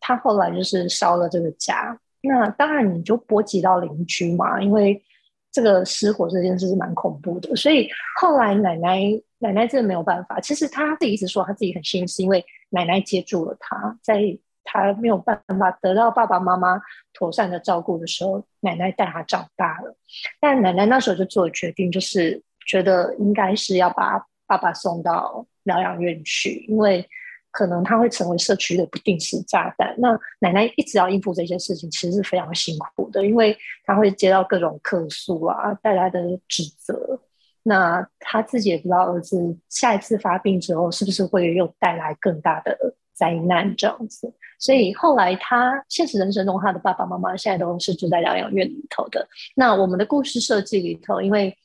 [0.00, 2.00] 他后来就是烧了这个家。
[2.22, 5.04] 那当然你就波及到邻居嘛，因为
[5.52, 7.54] 这个失火这件事是蛮恐怖的。
[7.54, 7.88] 所以
[8.20, 9.00] 后来奶奶
[9.38, 14.38] 奶奶真的没有办法，其实她自己一直说她自己很幸运，是因为奶奶接住了她，在。
[14.64, 16.80] 她没有办法得到爸爸妈妈
[17.12, 19.92] 妥善的照顾的时候，奶奶带她长大了。
[20.40, 27.04] 但奶奶那时候就做了决定，就是觉得应该是要把爸爸送到疗养院去，因为
[27.52, 29.94] 可能他会成为社区的不定时炸弹。
[29.98, 37.20] 那奶奶一直要应付这些事情，其实是非常辛苦的，因为他会接到各种客诉啊带来的指责。
[37.62, 42.76] 那他自己也不知道儿子下一次发病之后，是不是会又带来更大的。
[43.14, 49.28] 灾难这样子，所以后来他现实人生中，他的爸爸妈妈现在都是住在疗养院里头的。
[49.54, 51.56] 那我们的故事设计里头，因为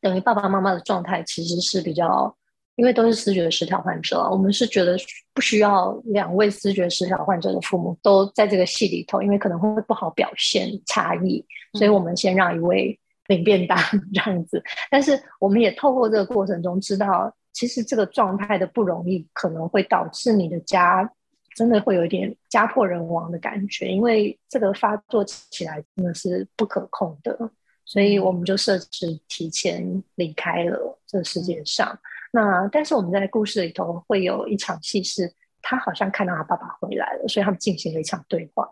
[0.00, 2.34] 等于爸爸妈妈的状态其实是比较，
[2.76, 4.96] 因为都是思觉失调患者，我们是觉得
[5.34, 13.78] 不需要两位思觉失调患者的父母都在这个戏里头，因为可能会不好表现差异，所以我们先让一位领便当
[14.14, 14.62] 这样子。
[14.90, 17.34] 但是我们也透过这个过程中知道。
[17.54, 21.06] 其实这个状态的不容易，可能会导致你的家
[21.54, 27.38] 真的会有一点家破人亡的感觉，因为这个发作起来真的是不可控的，
[27.84, 31.96] 所以我们就设置提前离开了这个世界上。
[32.32, 38.68] 那但是我们在故事里头会有一场戏，是他好像看到他爸爸回来了，所以他们进行了一场对话。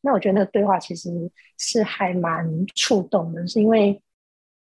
[0.00, 1.10] 那我觉得那个对话其实
[1.56, 4.02] 是还蛮触动的，是因为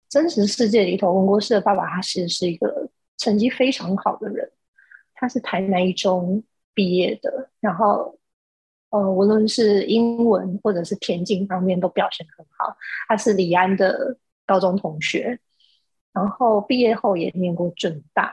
[0.08, 4.50] 真实世界里头，文国师的爸爸他其实是一个成绩非常好的人，
[5.14, 8.18] 他是台南一中毕业的，然后
[8.90, 12.76] 呃，无论是英文或者是田径方面都表现很好。
[13.08, 15.38] 他是李安的高中同学，
[16.16, 18.32] 然后毕业后也念过正大，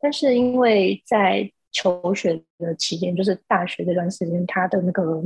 [0.00, 5.22] 但是因为在求学的期间，就是大学这段时间，他的那个。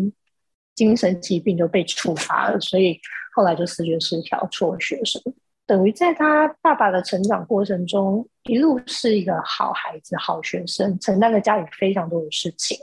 [0.77, 2.99] 精神疾病就被处罚了，所以
[3.35, 5.21] 后来就视觉失调，辍学生。
[5.67, 12.79] 等于在他爸爸的成长过程中，一路是一个好孩子、好学生，承担了家里非常多的事情。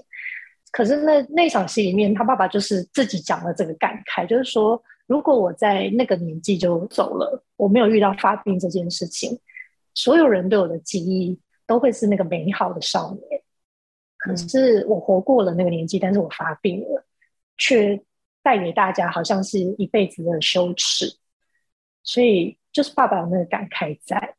[0.72, 9.40] 可是那那场戏里面，他爸爸就是自己讲了这个感慨，就是说，如果我在那个年纪就走了，我没有遇到发病这件事情，
[9.96, 13.42] 所有人对我的记忆都会是那个美好的少年。
[14.18, 17.04] 可是我活过了那个年纪，但是我发病了。
[17.60, 18.00] 却
[18.44, 21.18] 带给大家好像是一辈子的羞耻，
[22.04, 24.37] 所以就是爸爸有那个感慨在。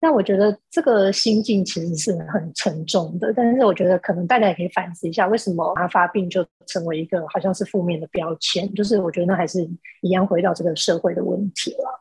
[0.00, 8.72] 那我觉得这个心境其实是很沉重的，但是我觉得可能大家也可以反思一下，为什么他发病就成为一个好像是负面的标签？
[8.74, 9.68] 就是我觉得那还是
[10.02, 12.00] 一样回到这个社会的问题了。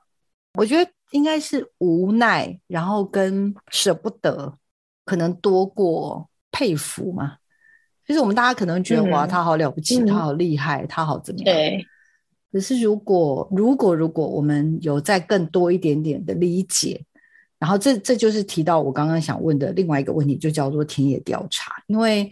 [0.53, 4.53] 我觉得应该是无奈，然后跟舍不得，
[5.03, 7.37] 可能多过佩服嘛。
[8.05, 11.45] 就是我们大家可能觉得哇，他好了不起，他好厉害，他好怎么样？
[11.45, 11.85] 对。
[12.51, 17.03] 可是如果如果如果我们有再更多一点点的理解，
[17.59, 21.71] 然后这这就是提到我刚刚想问的另外一个问题，就叫做田野调查。
[21.87, 22.31] 因为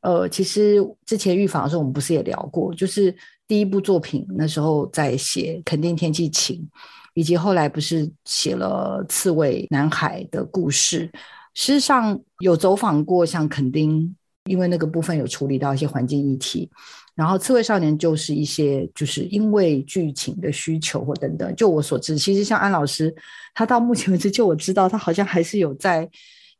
[0.00, 3.14] 呃，其实之前预防的时候，我们不是也聊过，就是
[3.46, 6.66] 第一部作品那时候在写肯定天气晴，
[7.14, 11.10] 以及后来不是写了刺猬男孩的故事。
[11.54, 14.14] 事实上有走访过像垦丁。
[14.46, 16.68] 因为那个部分有处理到一些环境议题，
[17.14, 21.54] 然后刺猬少年就是一些就是因为剧情的需求或等等。
[21.54, 23.14] 就我所知，其实像安老师，
[23.54, 26.08] 他到目前为止，就我知道，他好像还是有在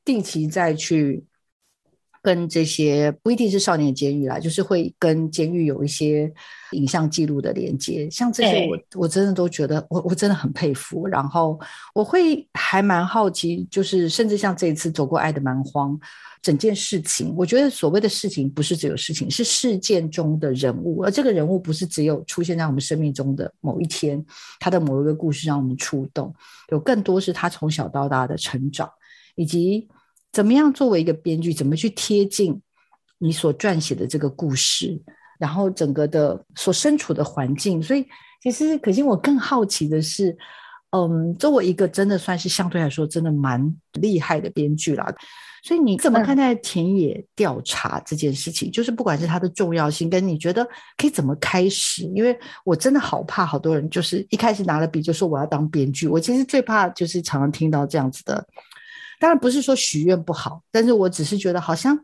[0.04, 1.24] 定期再去
[2.20, 6.30] 跟这些不一定是少年监狱啦，就是会跟监狱有一些
[6.72, 8.08] 影像记录的连接。
[8.10, 11.06] 像这些，我我真的都觉得我我真的很佩服。
[11.06, 11.58] 然后
[11.94, 15.98] 我会还蛮好奇，就是甚至像这一次走过爱的蛮荒。
[16.42, 24.22] 整件事情，我觉得所谓的事情不是只有事情，是事件中的人物，而这个人物不是只有出现在我们生命中的某一天，
[24.58, 26.34] 他的某一个故事让我们触动，
[26.72, 28.90] 有更多是他从小到大的成长，
[29.36, 29.88] 以及
[30.32, 32.60] 怎么样作为一个编剧，怎么去贴近
[33.18, 35.00] 你所撰写的这个故事，
[35.38, 37.80] 然后整个的所身处的环境。
[37.80, 38.04] 所以，
[38.42, 40.36] 其实可心，我更好奇的是，
[40.90, 45.14] 嗯，作为一个真的算是相对来说真的蛮厉害的编剧了。
[45.62, 48.68] 所以你怎么看待田野调查这件事情？
[48.72, 52.02] 就是不管是它的重要性，跟你觉得可以怎么开始？
[52.14, 56.08] 因为我真的好怕好多人就是一开始拿了笔就说我要当编剧。
[56.08, 58.44] 我其实最怕就是常常听到这样子的。
[59.20, 61.96] 当然不是说许愿不好，但是我只是觉得好像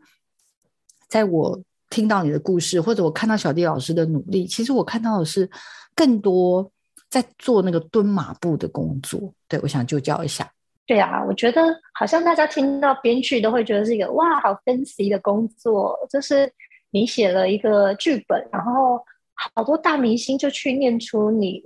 [1.08, 5.50] 在我听到你的故事，或者我看到小弟老师的努力，其实我看到的是
[5.96, 6.70] 更多
[7.10, 9.34] 在做那个蹲马步的工作。
[9.48, 10.48] 对，我想就教一下。
[10.88, 16.50] 对啊，我觉得好像大家听到编剧都会觉得是一个哇，好 fancy 的工作，就是
[16.90, 18.98] 你写了一个剧本，然后
[19.34, 21.62] 好多大明星就去念出你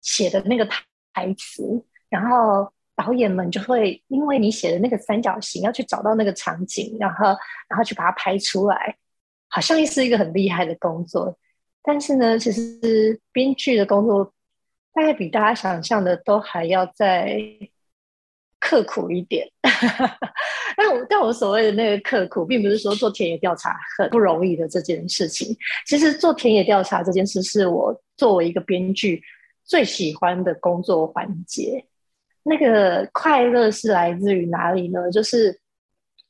[0.00, 0.66] 写的那个
[1.12, 7.26] 台词，然后导演们就会因为你写的那个三角形要去找到那个场景，然后
[7.68, 8.96] 然后去把它拍出来，
[9.48, 11.36] 好像是一个很厉害的工作。
[11.82, 14.32] 但是呢，其实编剧的工作
[14.94, 17.38] 大概比大家想象的都还要在。
[18.64, 19.44] 刻苦一点，
[20.76, 25.54] 但我但我所谓的那个刻苦，并不是说做田野调查很不容易的这件事情。
[25.84, 29.20] 其实做田野调查这件事，是我作为一个编剧
[29.64, 31.84] 最喜欢的工作环节。
[32.44, 35.10] 那个快乐是来自于哪里呢？
[35.10, 35.60] 就是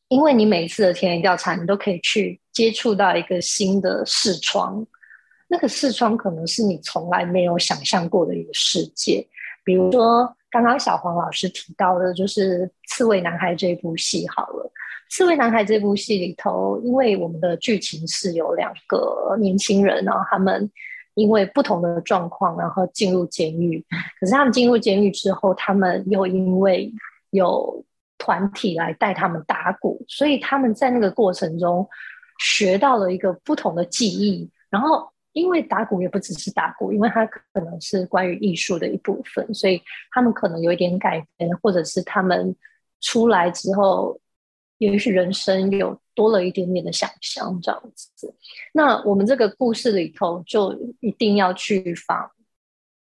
[0.08, 4.86] 因为你每次的田野调查，你都可以去接触到一个新的视窗，
[5.48, 9.28] 那个视窗可能是你从来没有想象过的一个世界，
[9.62, 10.34] 比如说。
[10.52, 14.28] 刚刚小黄老师提到的，就是《刺猬男孩》这部戏。
[14.28, 14.70] 好了，
[15.16, 20.70] 《刺猬男孩》这部戏里头，因为我们的剧情是有两个年轻人，然后他们
[21.14, 23.82] 因为不同的状况，然后进入监狱。
[24.20, 26.92] 可是他们进入监狱之后，他们又因为
[27.30, 27.82] 有
[28.18, 31.88] 团体来带他们打鼓，所以他们在那个过程中
[32.38, 35.11] 学到了一个不同的技艺，然后。
[35.32, 42.54] 因为打鼓也不只是打鼓，因为它可能是关于艺术的一部分，所以他们可能有一点改变，或者是他们
[43.00, 44.20] 出来之后，
[44.78, 48.34] 也许人生有多了一点点的想象这样子。
[48.72, 52.30] 那我们这个故事里头就一定要去访。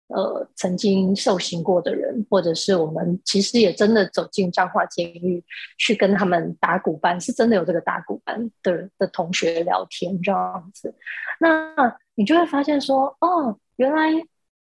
[0.08, 5.42] 呃，曾经受刑过的人，或者是我们其实也真的走进彰化监狱
[5.78, 10.94] 去跟他们打鼓班，是真的有这个打鼓班的的同学聊天这样子，
[11.40, 11.74] 那
[12.14, 14.12] 你就会发现说，哦，原来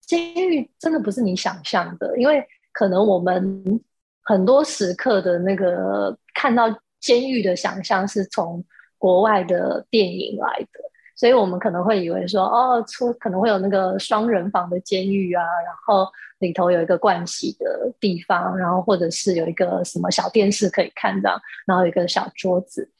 [0.00, 2.42] 监狱真的不是你想象的，因为
[2.72, 3.80] 可能我们
[4.22, 8.64] 很多时刻的那个看到监狱的想象是从
[8.96, 10.93] 国外的电影来的。
[11.16, 22.90] 所以我们可能会以为说，哦，出可能会有那个双人房的监狱啊，然后里头有一个盥洗的地方，然后或者是有一个什么小电视可以看到，然后有一个小桌子，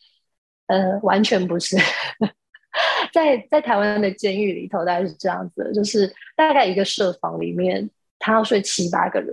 [0.68, 1.76] 呃，完全不是。
[3.12, 7.88] 在在台湾的监狱里头，大概是这样子，就是大概一个设房里面，
[8.18, 9.32] 他要睡七八个人，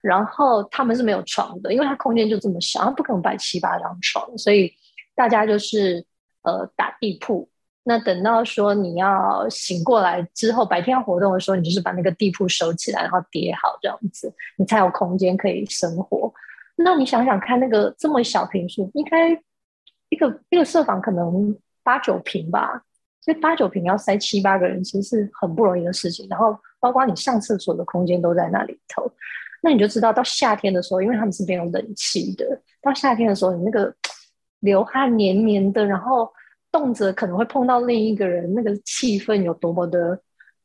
[0.00, 4.72] 然后他们是没有床的，因为他空间就这么小，他不可能摆七八张床，所以
[5.14, 6.04] 大家就是
[6.42, 7.48] 呃打地铺。
[7.84, 16.32] 那等到说你要醒过来之后，白天要活动的时候，你就是把那个地铺收起来，然后叠好这样子，你才有空间可以生活。
[16.76, 19.30] 那你想想看，那个这么小平数，应该
[20.10, 22.84] 一个一个设房可能八九平吧，
[23.20, 26.24] 所以八九平要塞七八个人，其实是很不容易的事情。
[26.30, 29.10] 然后包括你上厕所的空间都在那里头，
[29.60, 32.46] 那你就知道到夏天的时候，因为他们是没有冷气的，
[32.80, 33.92] 到夏天的时候，你那个
[34.60, 36.32] 流汗黏黏的，然后。
[36.72, 40.18] 动辄可能会碰到另一个人，那个气氛有多么的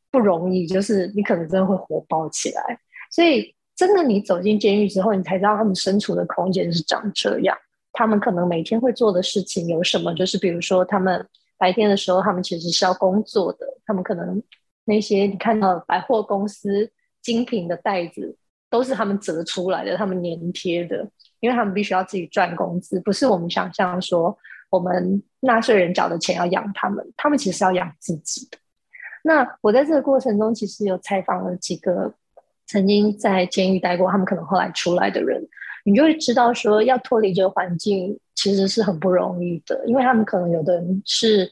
[0.10, 2.80] 不容易，就是你可能真的会火爆起来。
[3.12, 7.56] 所以，真的你走进监狱之后，你才知道他们身处的空间是长这样。
[7.92, 10.14] 他们可能每天会做的事情有什么？
[10.14, 11.28] 就是比如说，他们
[11.58, 13.68] 白天的时候，他们其实是要工作的。
[13.86, 14.42] 他们可能
[14.86, 16.90] 那些你看到百货公司
[17.22, 18.38] 精品的袋子，
[18.70, 21.06] 都是他们折出来的，他们粘贴的，
[21.42, 24.38] 因为他们必须要自己赚工资，不是我们想象说。
[24.70, 28.58] 我们纳税人缴的钱要养他们，他们其实要养自己的。
[29.24, 32.14] 那我在这个过程中，其实有采访了几个
[32.66, 35.42] 曾经在监狱待过，他们可能后来出来的人，
[35.84, 41.52] 你就会知道说，要脱离这个环境其实是很不容易的，因为他们可能有的人是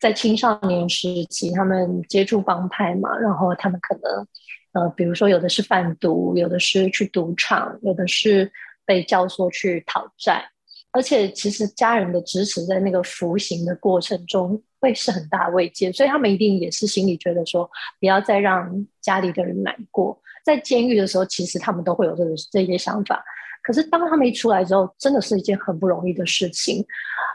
[0.00, 4.26] 在青少年时期，他们接触帮派嘛，然后他们可能
[4.72, 8.50] 呃，比如说有的是贩毒，有的是去赌场，有的是
[8.84, 10.48] 被教唆去讨债。
[10.92, 17.70] 而且，其实家人的支持在那个服刑的过程中会是很大慰藉，所以他们一定也是心里觉得说，
[18.00, 20.20] 不要再让家里的人难过。
[20.44, 23.22] 在监狱的时候，其实他们都会有这个这些想法。
[23.62, 26.84] 可是当他们一出来之后，真的是一件很不容易的事情。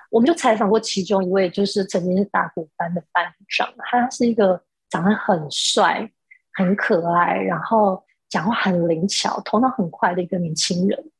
[0.10, 6.12] 我们就采访过其中一位，就是曾经是打鼓班的班长，他是一个长得很帅、
[6.56, 11.12] 很可爱，然后讲话很灵巧、头脑很快的一个年轻人。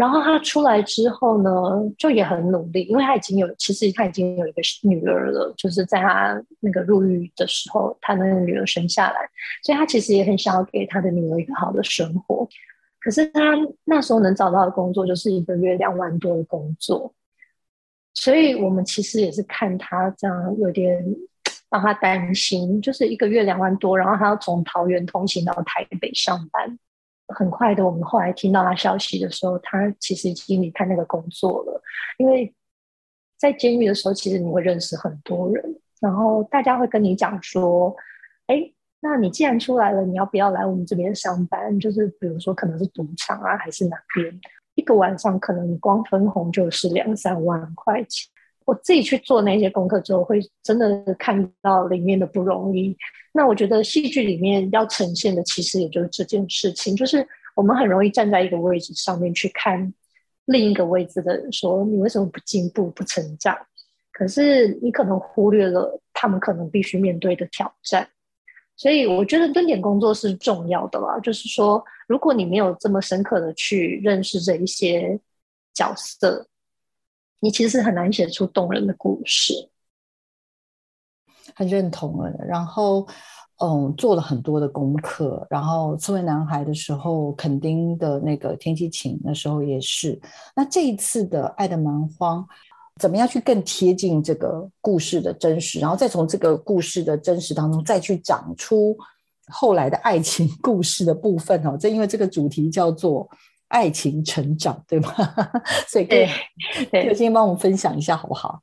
[0.00, 1.50] 然后他出来之后呢，
[1.98, 9.16] 就也很努力，因为他已经有，其实他已经有一个女儿了，就是在他那个入狱的时候，他那个女儿生下来，
[9.62, 12.48] 所以他其实也很想要给他的女儿一个好的生活。
[12.98, 13.42] 可是他
[13.84, 17.12] 那时候能找到的工作，就是一个月两万多的工作，
[18.14, 21.04] 所以我们其实也是看他这样有点
[21.68, 26.78] 让他担心，就是一个月两万多，然后他要从桃园通勤到台北上班。
[27.34, 31.82] 很快的，我们后来听到他消息的时候，他其实已经离开那个工作了。
[32.18, 32.54] 因为
[33.38, 37.96] 在监狱的时候，其实你会认识很多人，然后大家会跟你讲说
[38.48, 41.78] ：“哎，那你既然出来了，你要不要来我们这边上班？
[41.80, 44.40] 就是比如说，可能是赌场啊，还是哪边？
[44.74, 48.30] 一个晚上可能你光分红就是两三万块钱。
[48.70, 52.96] 我自己去做那些功课之后，会真的看到里面的不容易。”
[53.34, 59.92] 那我觉得戏剧里面要呈现的，其实也就是这件事情，就是我们很容易站在一个位置上面去看
[60.44, 63.56] 另一个位置的人，说你为什么不进步、不成长？
[64.12, 68.08] 可是你可能忽略了他们可能必须面对的挑战。
[68.76, 75.18] 所以我觉得蹲点工作是重要的啦，就是说，如果你没有这么深刻的去认识这一些
[75.74, 76.46] 角色，
[77.40, 79.52] 你其实是很难写出动人的故事。
[81.56, 83.06] 很认同了，然后
[83.60, 85.44] 嗯，做了很多的功课。
[85.50, 90.18] 然后刺猬男孩的时候，肯丁的那个天气晴的时候也是。
[90.54, 92.46] 那这一次的爱的蛮荒，
[93.00, 95.80] 怎么样去更贴近这个故事的真实？
[95.80, 98.96] 然后再从这个故事的真实当中，再去长出
[99.48, 101.76] 后来的爱情故事的部分哦。
[101.78, 103.28] 这因为这个主题叫做
[103.70, 105.12] 爱情成长， 对吗？
[105.88, 106.26] 所以可以，
[106.90, 108.60] 可以先帮我们分享一下好不好？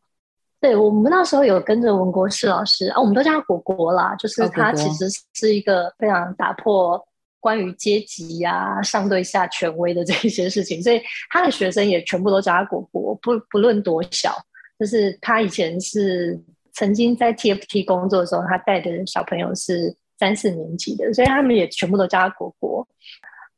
[0.59, 6.99] 对我们那时候有跟着文国士老师啊，我们都叫他果果啦，就是他其实是一个非常打破
[7.39, 10.99] 关于阶级呀、上对下权威的这一些事情， 所以
[11.29, 14.35] 他的学生也全部都叫他果果，不不论多小，
[14.79, 16.37] 就是他以前是
[16.73, 22.85] 曾经在 TFT 工作的时候，他带的小朋友是三四年级的，所以他们也全部都叫他果果。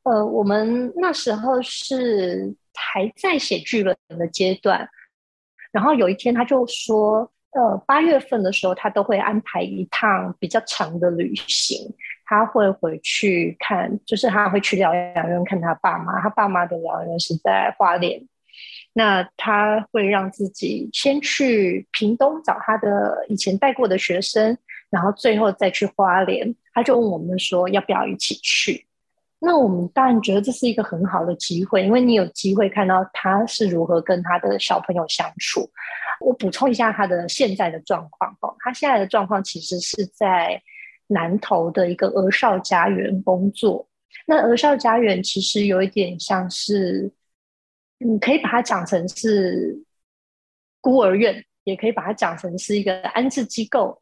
[0.04, 4.90] 呃，我们那时候是还在写剧本的阶段，
[5.72, 7.32] 然后有一天他就说。
[7.52, 11.80] 呃，八月份的时候，他都会安排一趟比较长的旅行。
[12.24, 16.22] 他会回去看，就是他会去疗养院看他爸妈。
[16.22, 18.22] 他爸妈的疗养院是在花莲，
[18.94, 24.56] 那他会让自己先去屏东找他的以前带过的学生，
[24.92, 26.56] 然后最后再去花莲。
[26.72, 28.86] 他就问我们说，要不要一起去？
[29.42, 35.70] 那我们当然觉得这是一个很好的机会，因为你有机会看到他是如何跟他的小朋友相处。
[36.20, 40.62] 我补充一下他的现在的状况哦，他现在的状况其实是在
[41.08, 43.88] 南投的一个鹅少家园工作。
[44.28, 47.10] 那鹅少家园其实有一点像是，
[48.00, 49.82] 你可以把它讲成是
[50.82, 54.02] 孤儿院，也可以把它讲成是一个安置机构。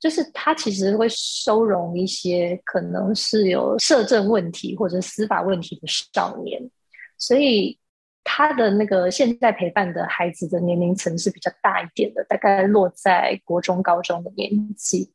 [0.00, 6.70] 就是他其实会收容一些可能是有社政问题或者司法问题的少年，
[7.18, 7.78] 所以
[8.24, 15.12] 他的那个现在陪伴的孩子的年龄层是比较大一点的，大概落在国中、高中的年纪。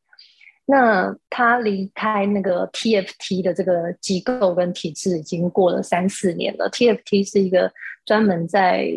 [0.67, 6.69] 那他离开那个 TFT 的这个机构跟体制已经过了三四年了。
[6.71, 7.71] TFT 是一个
[8.03, 8.87] 专门在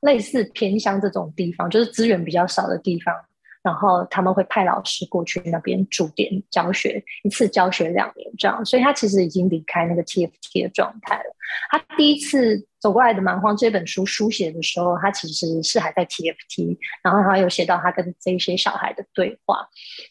[0.00, 3.14] 类似偏乡这种地方，就是资源比较少的地方。
[3.62, 11.36] 然后他们会派老师过去那边驻点教学，一次教学两年这样，所以他其实已经离开那个 TFT 的状态了。
[11.70, 19.66] 他第一次走过来的《蛮荒》这本书书写的时候，他其实是还在 TFT，然后他有写到他跟这些小孩的对话。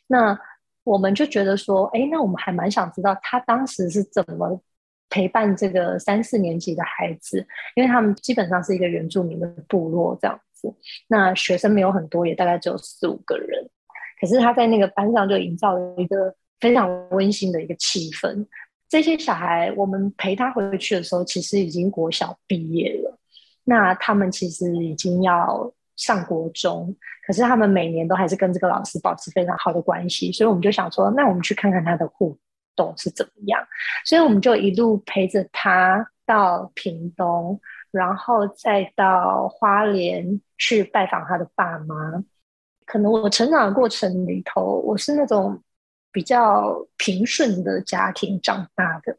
[0.07, 0.37] 那
[0.83, 4.61] 我们就觉得说，哎，那我们还蛮想知道他当时是怎么
[5.09, 7.45] 陪伴这个三四年级的孩子，
[7.75, 10.39] 因为他们基本上是一个原住民的部落这样。
[11.07, 13.69] 那学生没有很多，也大概只有四五个人。
[14.19, 18.45] 可是他在那个班上就营造了一个非常温馨的一个气氛。
[18.89, 23.19] 这些小孩，我们陪他回去的时候，其实已经国小毕业了。
[23.65, 26.95] 那他们其实已经要上国中，
[27.27, 30.31] 可是他们每年都还是跟这个老师保持非常好的关系。
[30.31, 32.37] 所以我们就想说，那我们去看看他的互
[32.75, 33.61] 动是怎么样。
[34.05, 37.59] 所以我们就一路陪着他到屏东。
[37.91, 42.23] 然后再到花莲去拜访他的爸妈。
[42.85, 45.61] 可能我成长的过程里头，我是那种
[46.11, 49.13] 比较平顺的家庭长大的，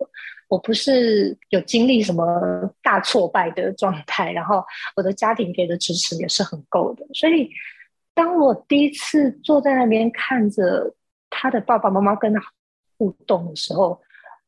[0.48, 4.32] 我不是有经历什么大挫败的状态。
[4.32, 4.64] 然后
[4.96, 7.06] 我的家庭给的支持也是很够的。
[7.12, 7.50] 所以，
[8.14, 10.94] 当我第一次坐在那边看着
[11.28, 12.40] 他的爸爸妈妈跟他
[12.96, 14.00] 互动的时候，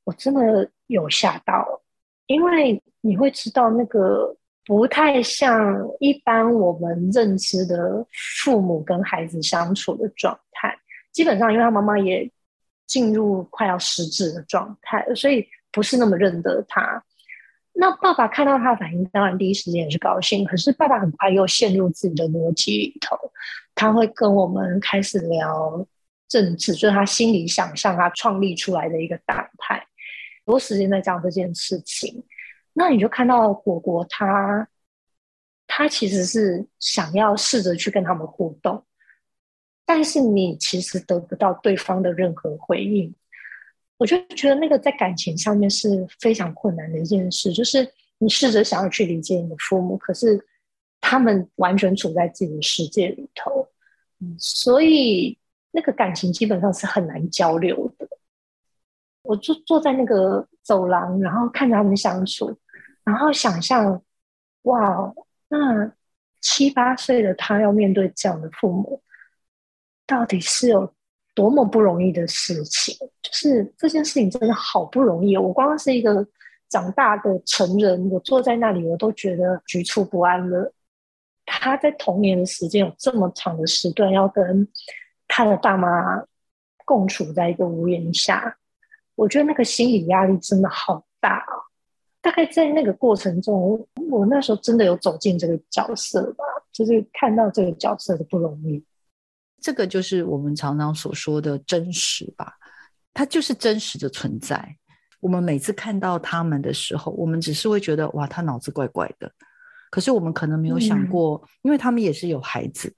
[0.05, 1.83] 我真的有吓到，
[2.31, 2.83] 因为。
[3.03, 8.07] 你会知道那个不太像一般我们认知的
[8.43, 10.77] 父母跟孩子相处的状态。
[11.13, 12.31] 基本上，因为他妈妈也
[12.87, 17.03] 进入快要失智的状态，所以不是那么认得他。
[17.73, 20.45] 那爸爸看到他的反应，当然第一时间也是高兴。
[20.45, 23.17] 可是爸爸很快又陷入自己的逻辑里头，
[23.75, 25.87] 他会跟我们开始聊
[26.29, 29.83] 政治，就是他心里想象他创立出来的一个党派，
[30.51, 32.25] 多时间在讲这件事情。
[32.73, 34.69] 那你就看到果果他，
[35.67, 38.85] 他其实是想要试着去跟他们互动，
[39.87, 43.15] 但是你其实得不到对方的任何回应。
[43.99, 47.87] 我就觉得那个在感情上面是非常困难的一件事，就是
[48.19, 50.41] 你试着想要去理解你的父母，可是
[51.01, 53.69] 他们完全处在自己的世界里头，
[54.21, 55.37] 嗯所以
[55.71, 58.00] 那个感情基本上是很难交流的。
[59.23, 62.57] 我就坐在那个走廊，然后看着他们相处。
[63.05, 64.03] 然后想象，
[64.63, 65.13] 哇，
[65.49, 65.91] 那
[66.41, 69.03] 七八岁的他要面对这样的父母，
[70.07, 70.95] 到底是有
[71.35, 72.97] 多么不容易的事情？
[73.23, 75.37] 就是这件事情真的好不容易。
[75.37, 76.27] 我光是一个
[76.69, 80.73] 长大的成人，我坐在那里，我都觉得局促不安了。
[81.47, 84.69] 他在童年的时间有这么长的时段，要跟
[85.27, 86.23] 他的爸妈
[86.85, 88.57] 共处在一个屋檐下，
[89.21, 91.53] 我觉得那个心理压力真的好大啊。
[92.23, 98.83] 大概在那个过程中，我那时候真的有走进这个角色吧，就是看到这个角色的不容易。
[99.61, 102.55] 这个就是我们常常所说的真实吧，
[103.13, 104.77] 它就是真实的存在。
[105.21, 109.31] 我们每次看到他们的时候，我们只是会觉得哇，他脑子怪怪的。
[109.91, 112.95] 可是我们可能没有想过，因为他们也是有孩子，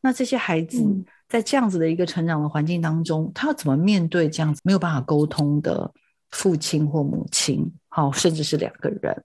[0.00, 0.84] 那这些孩子
[1.28, 5.92] 在这样子的一个成长的环境当中，他要怎么面对这样子没有办法沟通的？
[6.32, 9.24] 父亲或母亲，好，甚至是两个人，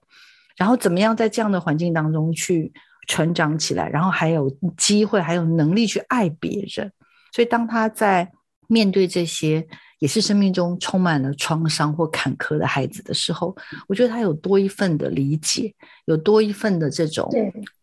[0.56, 2.72] 然后怎么样在这样的环境当中去
[3.08, 6.90] 成长起来，然后还有机会，还有能力去爱别人。
[7.32, 8.30] 所以当他在
[8.68, 9.66] 面对这些
[9.98, 13.54] 也是生命中充满了创伤或坎坷的孩子的时候，
[13.88, 15.74] 我觉得他有多一份的理解，
[16.04, 17.28] 有多一份的这种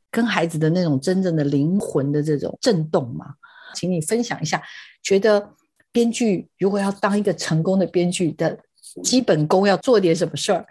[0.09, 3.35] 跟孩子的那种真正的灵魂的这种震动嘛。
[3.73, 4.61] 请你分享一下，
[5.01, 5.53] 觉得
[5.91, 8.59] 编剧如果要当一个成功的编剧的
[9.03, 10.65] 基本功，要做点什么事儿？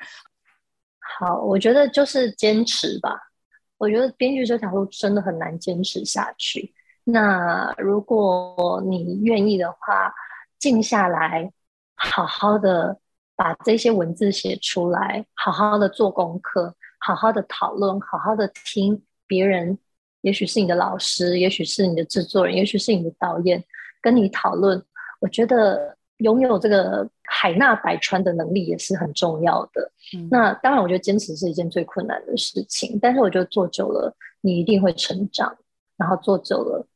[1.19, 3.17] 好，我觉得就是坚持吧。
[3.77, 6.75] 我觉得编剧这条路真的很难坚持下去。
[7.05, 10.13] 那如果你愿意的话，
[10.59, 11.51] 静下来，
[11.95, 12.99] 好好的
[13.35, 19.79] 把这些文字写出来，好好的做功课，好好的讨论，好好的听别人。
[20.23, 23.63] 也许是你的老师，也许是你的制作人，也许是你的导演，
[24.01, 24.83] 跟你讨论。
[25.21, 29.91] 我觉得拥有这个海纳百川的能力也是很重要的。
[30.31, 35.57] 那当然，我觉得坚持是一件最困难的事情，但是我觉得做久了，你一定会成长。
[35.97, 36.87] 然后做久了，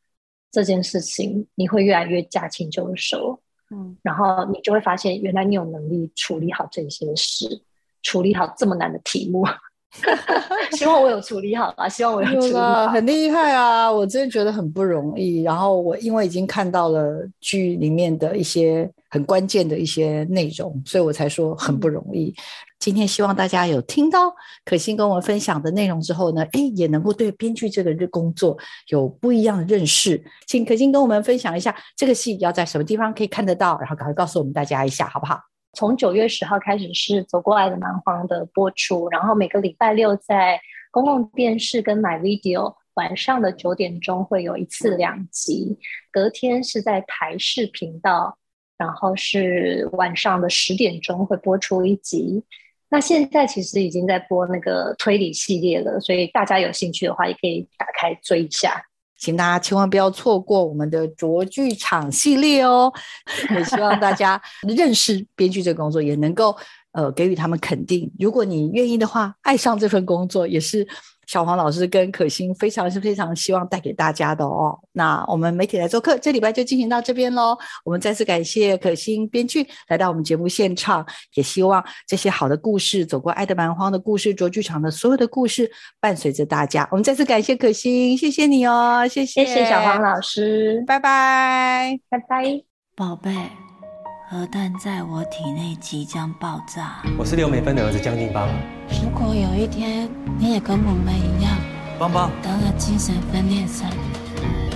[0.52, 3.40] 这件事情你会越来越驾轻就熟。
[3.70, 7.62] 嗯，然后你就会发现，原来你有能力处理好这些事，
[8.02, 9.44] 处理好这么难的题目。
[10.72, 13.92] 希望我有处理好吧，希望我有处理好，很厉害啊！
[13.92, 15.42] 我真的觉得很不容易。
[15.42, 22.34] 然后我因为已经看到了剧里面的一些很关键的一些内容，所以我才说很不容易。
[22.78, 24.34] 今天希望大家有听到
[24.64, 28.56] 可心跟我们分享的内容之后呢，哎，也能够对编剧这个工作
[28.88, 30.20] 有不一样的认识。
[30.46, 35.38] 请可心跟我们分享一下这个戏要在什么地方可以看得到，然后赶快告诉我们大家一下，好不好？
[35.74, 40.60] 从九月十号开始是《走过来的蛮荒》的播出，然后每个礼拜六在
[40.90, 45.78] 公共电视跟 My Video 晚上的九点钟会有一次两集，
[46.10, 48.36] 隔天是在台视频道，
[48.76, 52.44] 然后是晚上的十点钟会播出一集。
[52.90, 58.84] 那现在其实已经在播那个推理系列了，所以大家有兴趣的话也可以打开追一下。
[59.22, 62.92] 请大家千万不要错过我们的卓剧场系列哦！
[63.54, 64.42] 也希望大家
[64.76, 66.56] 认识编剧这个工作，也能够
[66.92, 68.10] 呃给予他们肯定。
[68.18, 70.86] 如果你愿意的话，爱上这份工作也是。
[71.28, 74.76] 小黄老师跟可心非常是非常希望带给大家的哦。
[74.90, 77.56] 那我们媒体来做客，这礼拜就进行到这边喽。
[77.84, 85.70] 我们再次感谢可心编剧来到我们节目现场，也希望这些好的故事，走过爱的蛮荒的故事，卓剧场的所有的故事，
[86.00, 86.86] 伴随着大家。
[86.90, 92.64] 我们再次感谢可心，谢谢你哦，谢谢，谢谢小黄老师，拜拜，拜拜，
[92.96, 93.71] 宝贝。
[94.32, 97.02] 核弹在我体内即将爆炸。
[97.18, 98.48] 我是刘美芬的儿子江金邦。
[98.88, 100.08] 如果有一天
[100.38, 101.54] 你也跟我们一样，
[101.98, 103.86] 邦邦得了精神分裂症，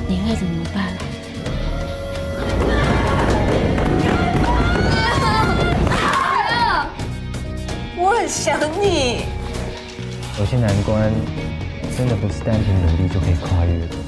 [0.07, 0.93] 你会怎么办？
[7.97, 9.25] 我很想你。
[10.39, 11.11] 有些难关，
[11.97, 14.06] 真的不是单凭努力就可以跨越的。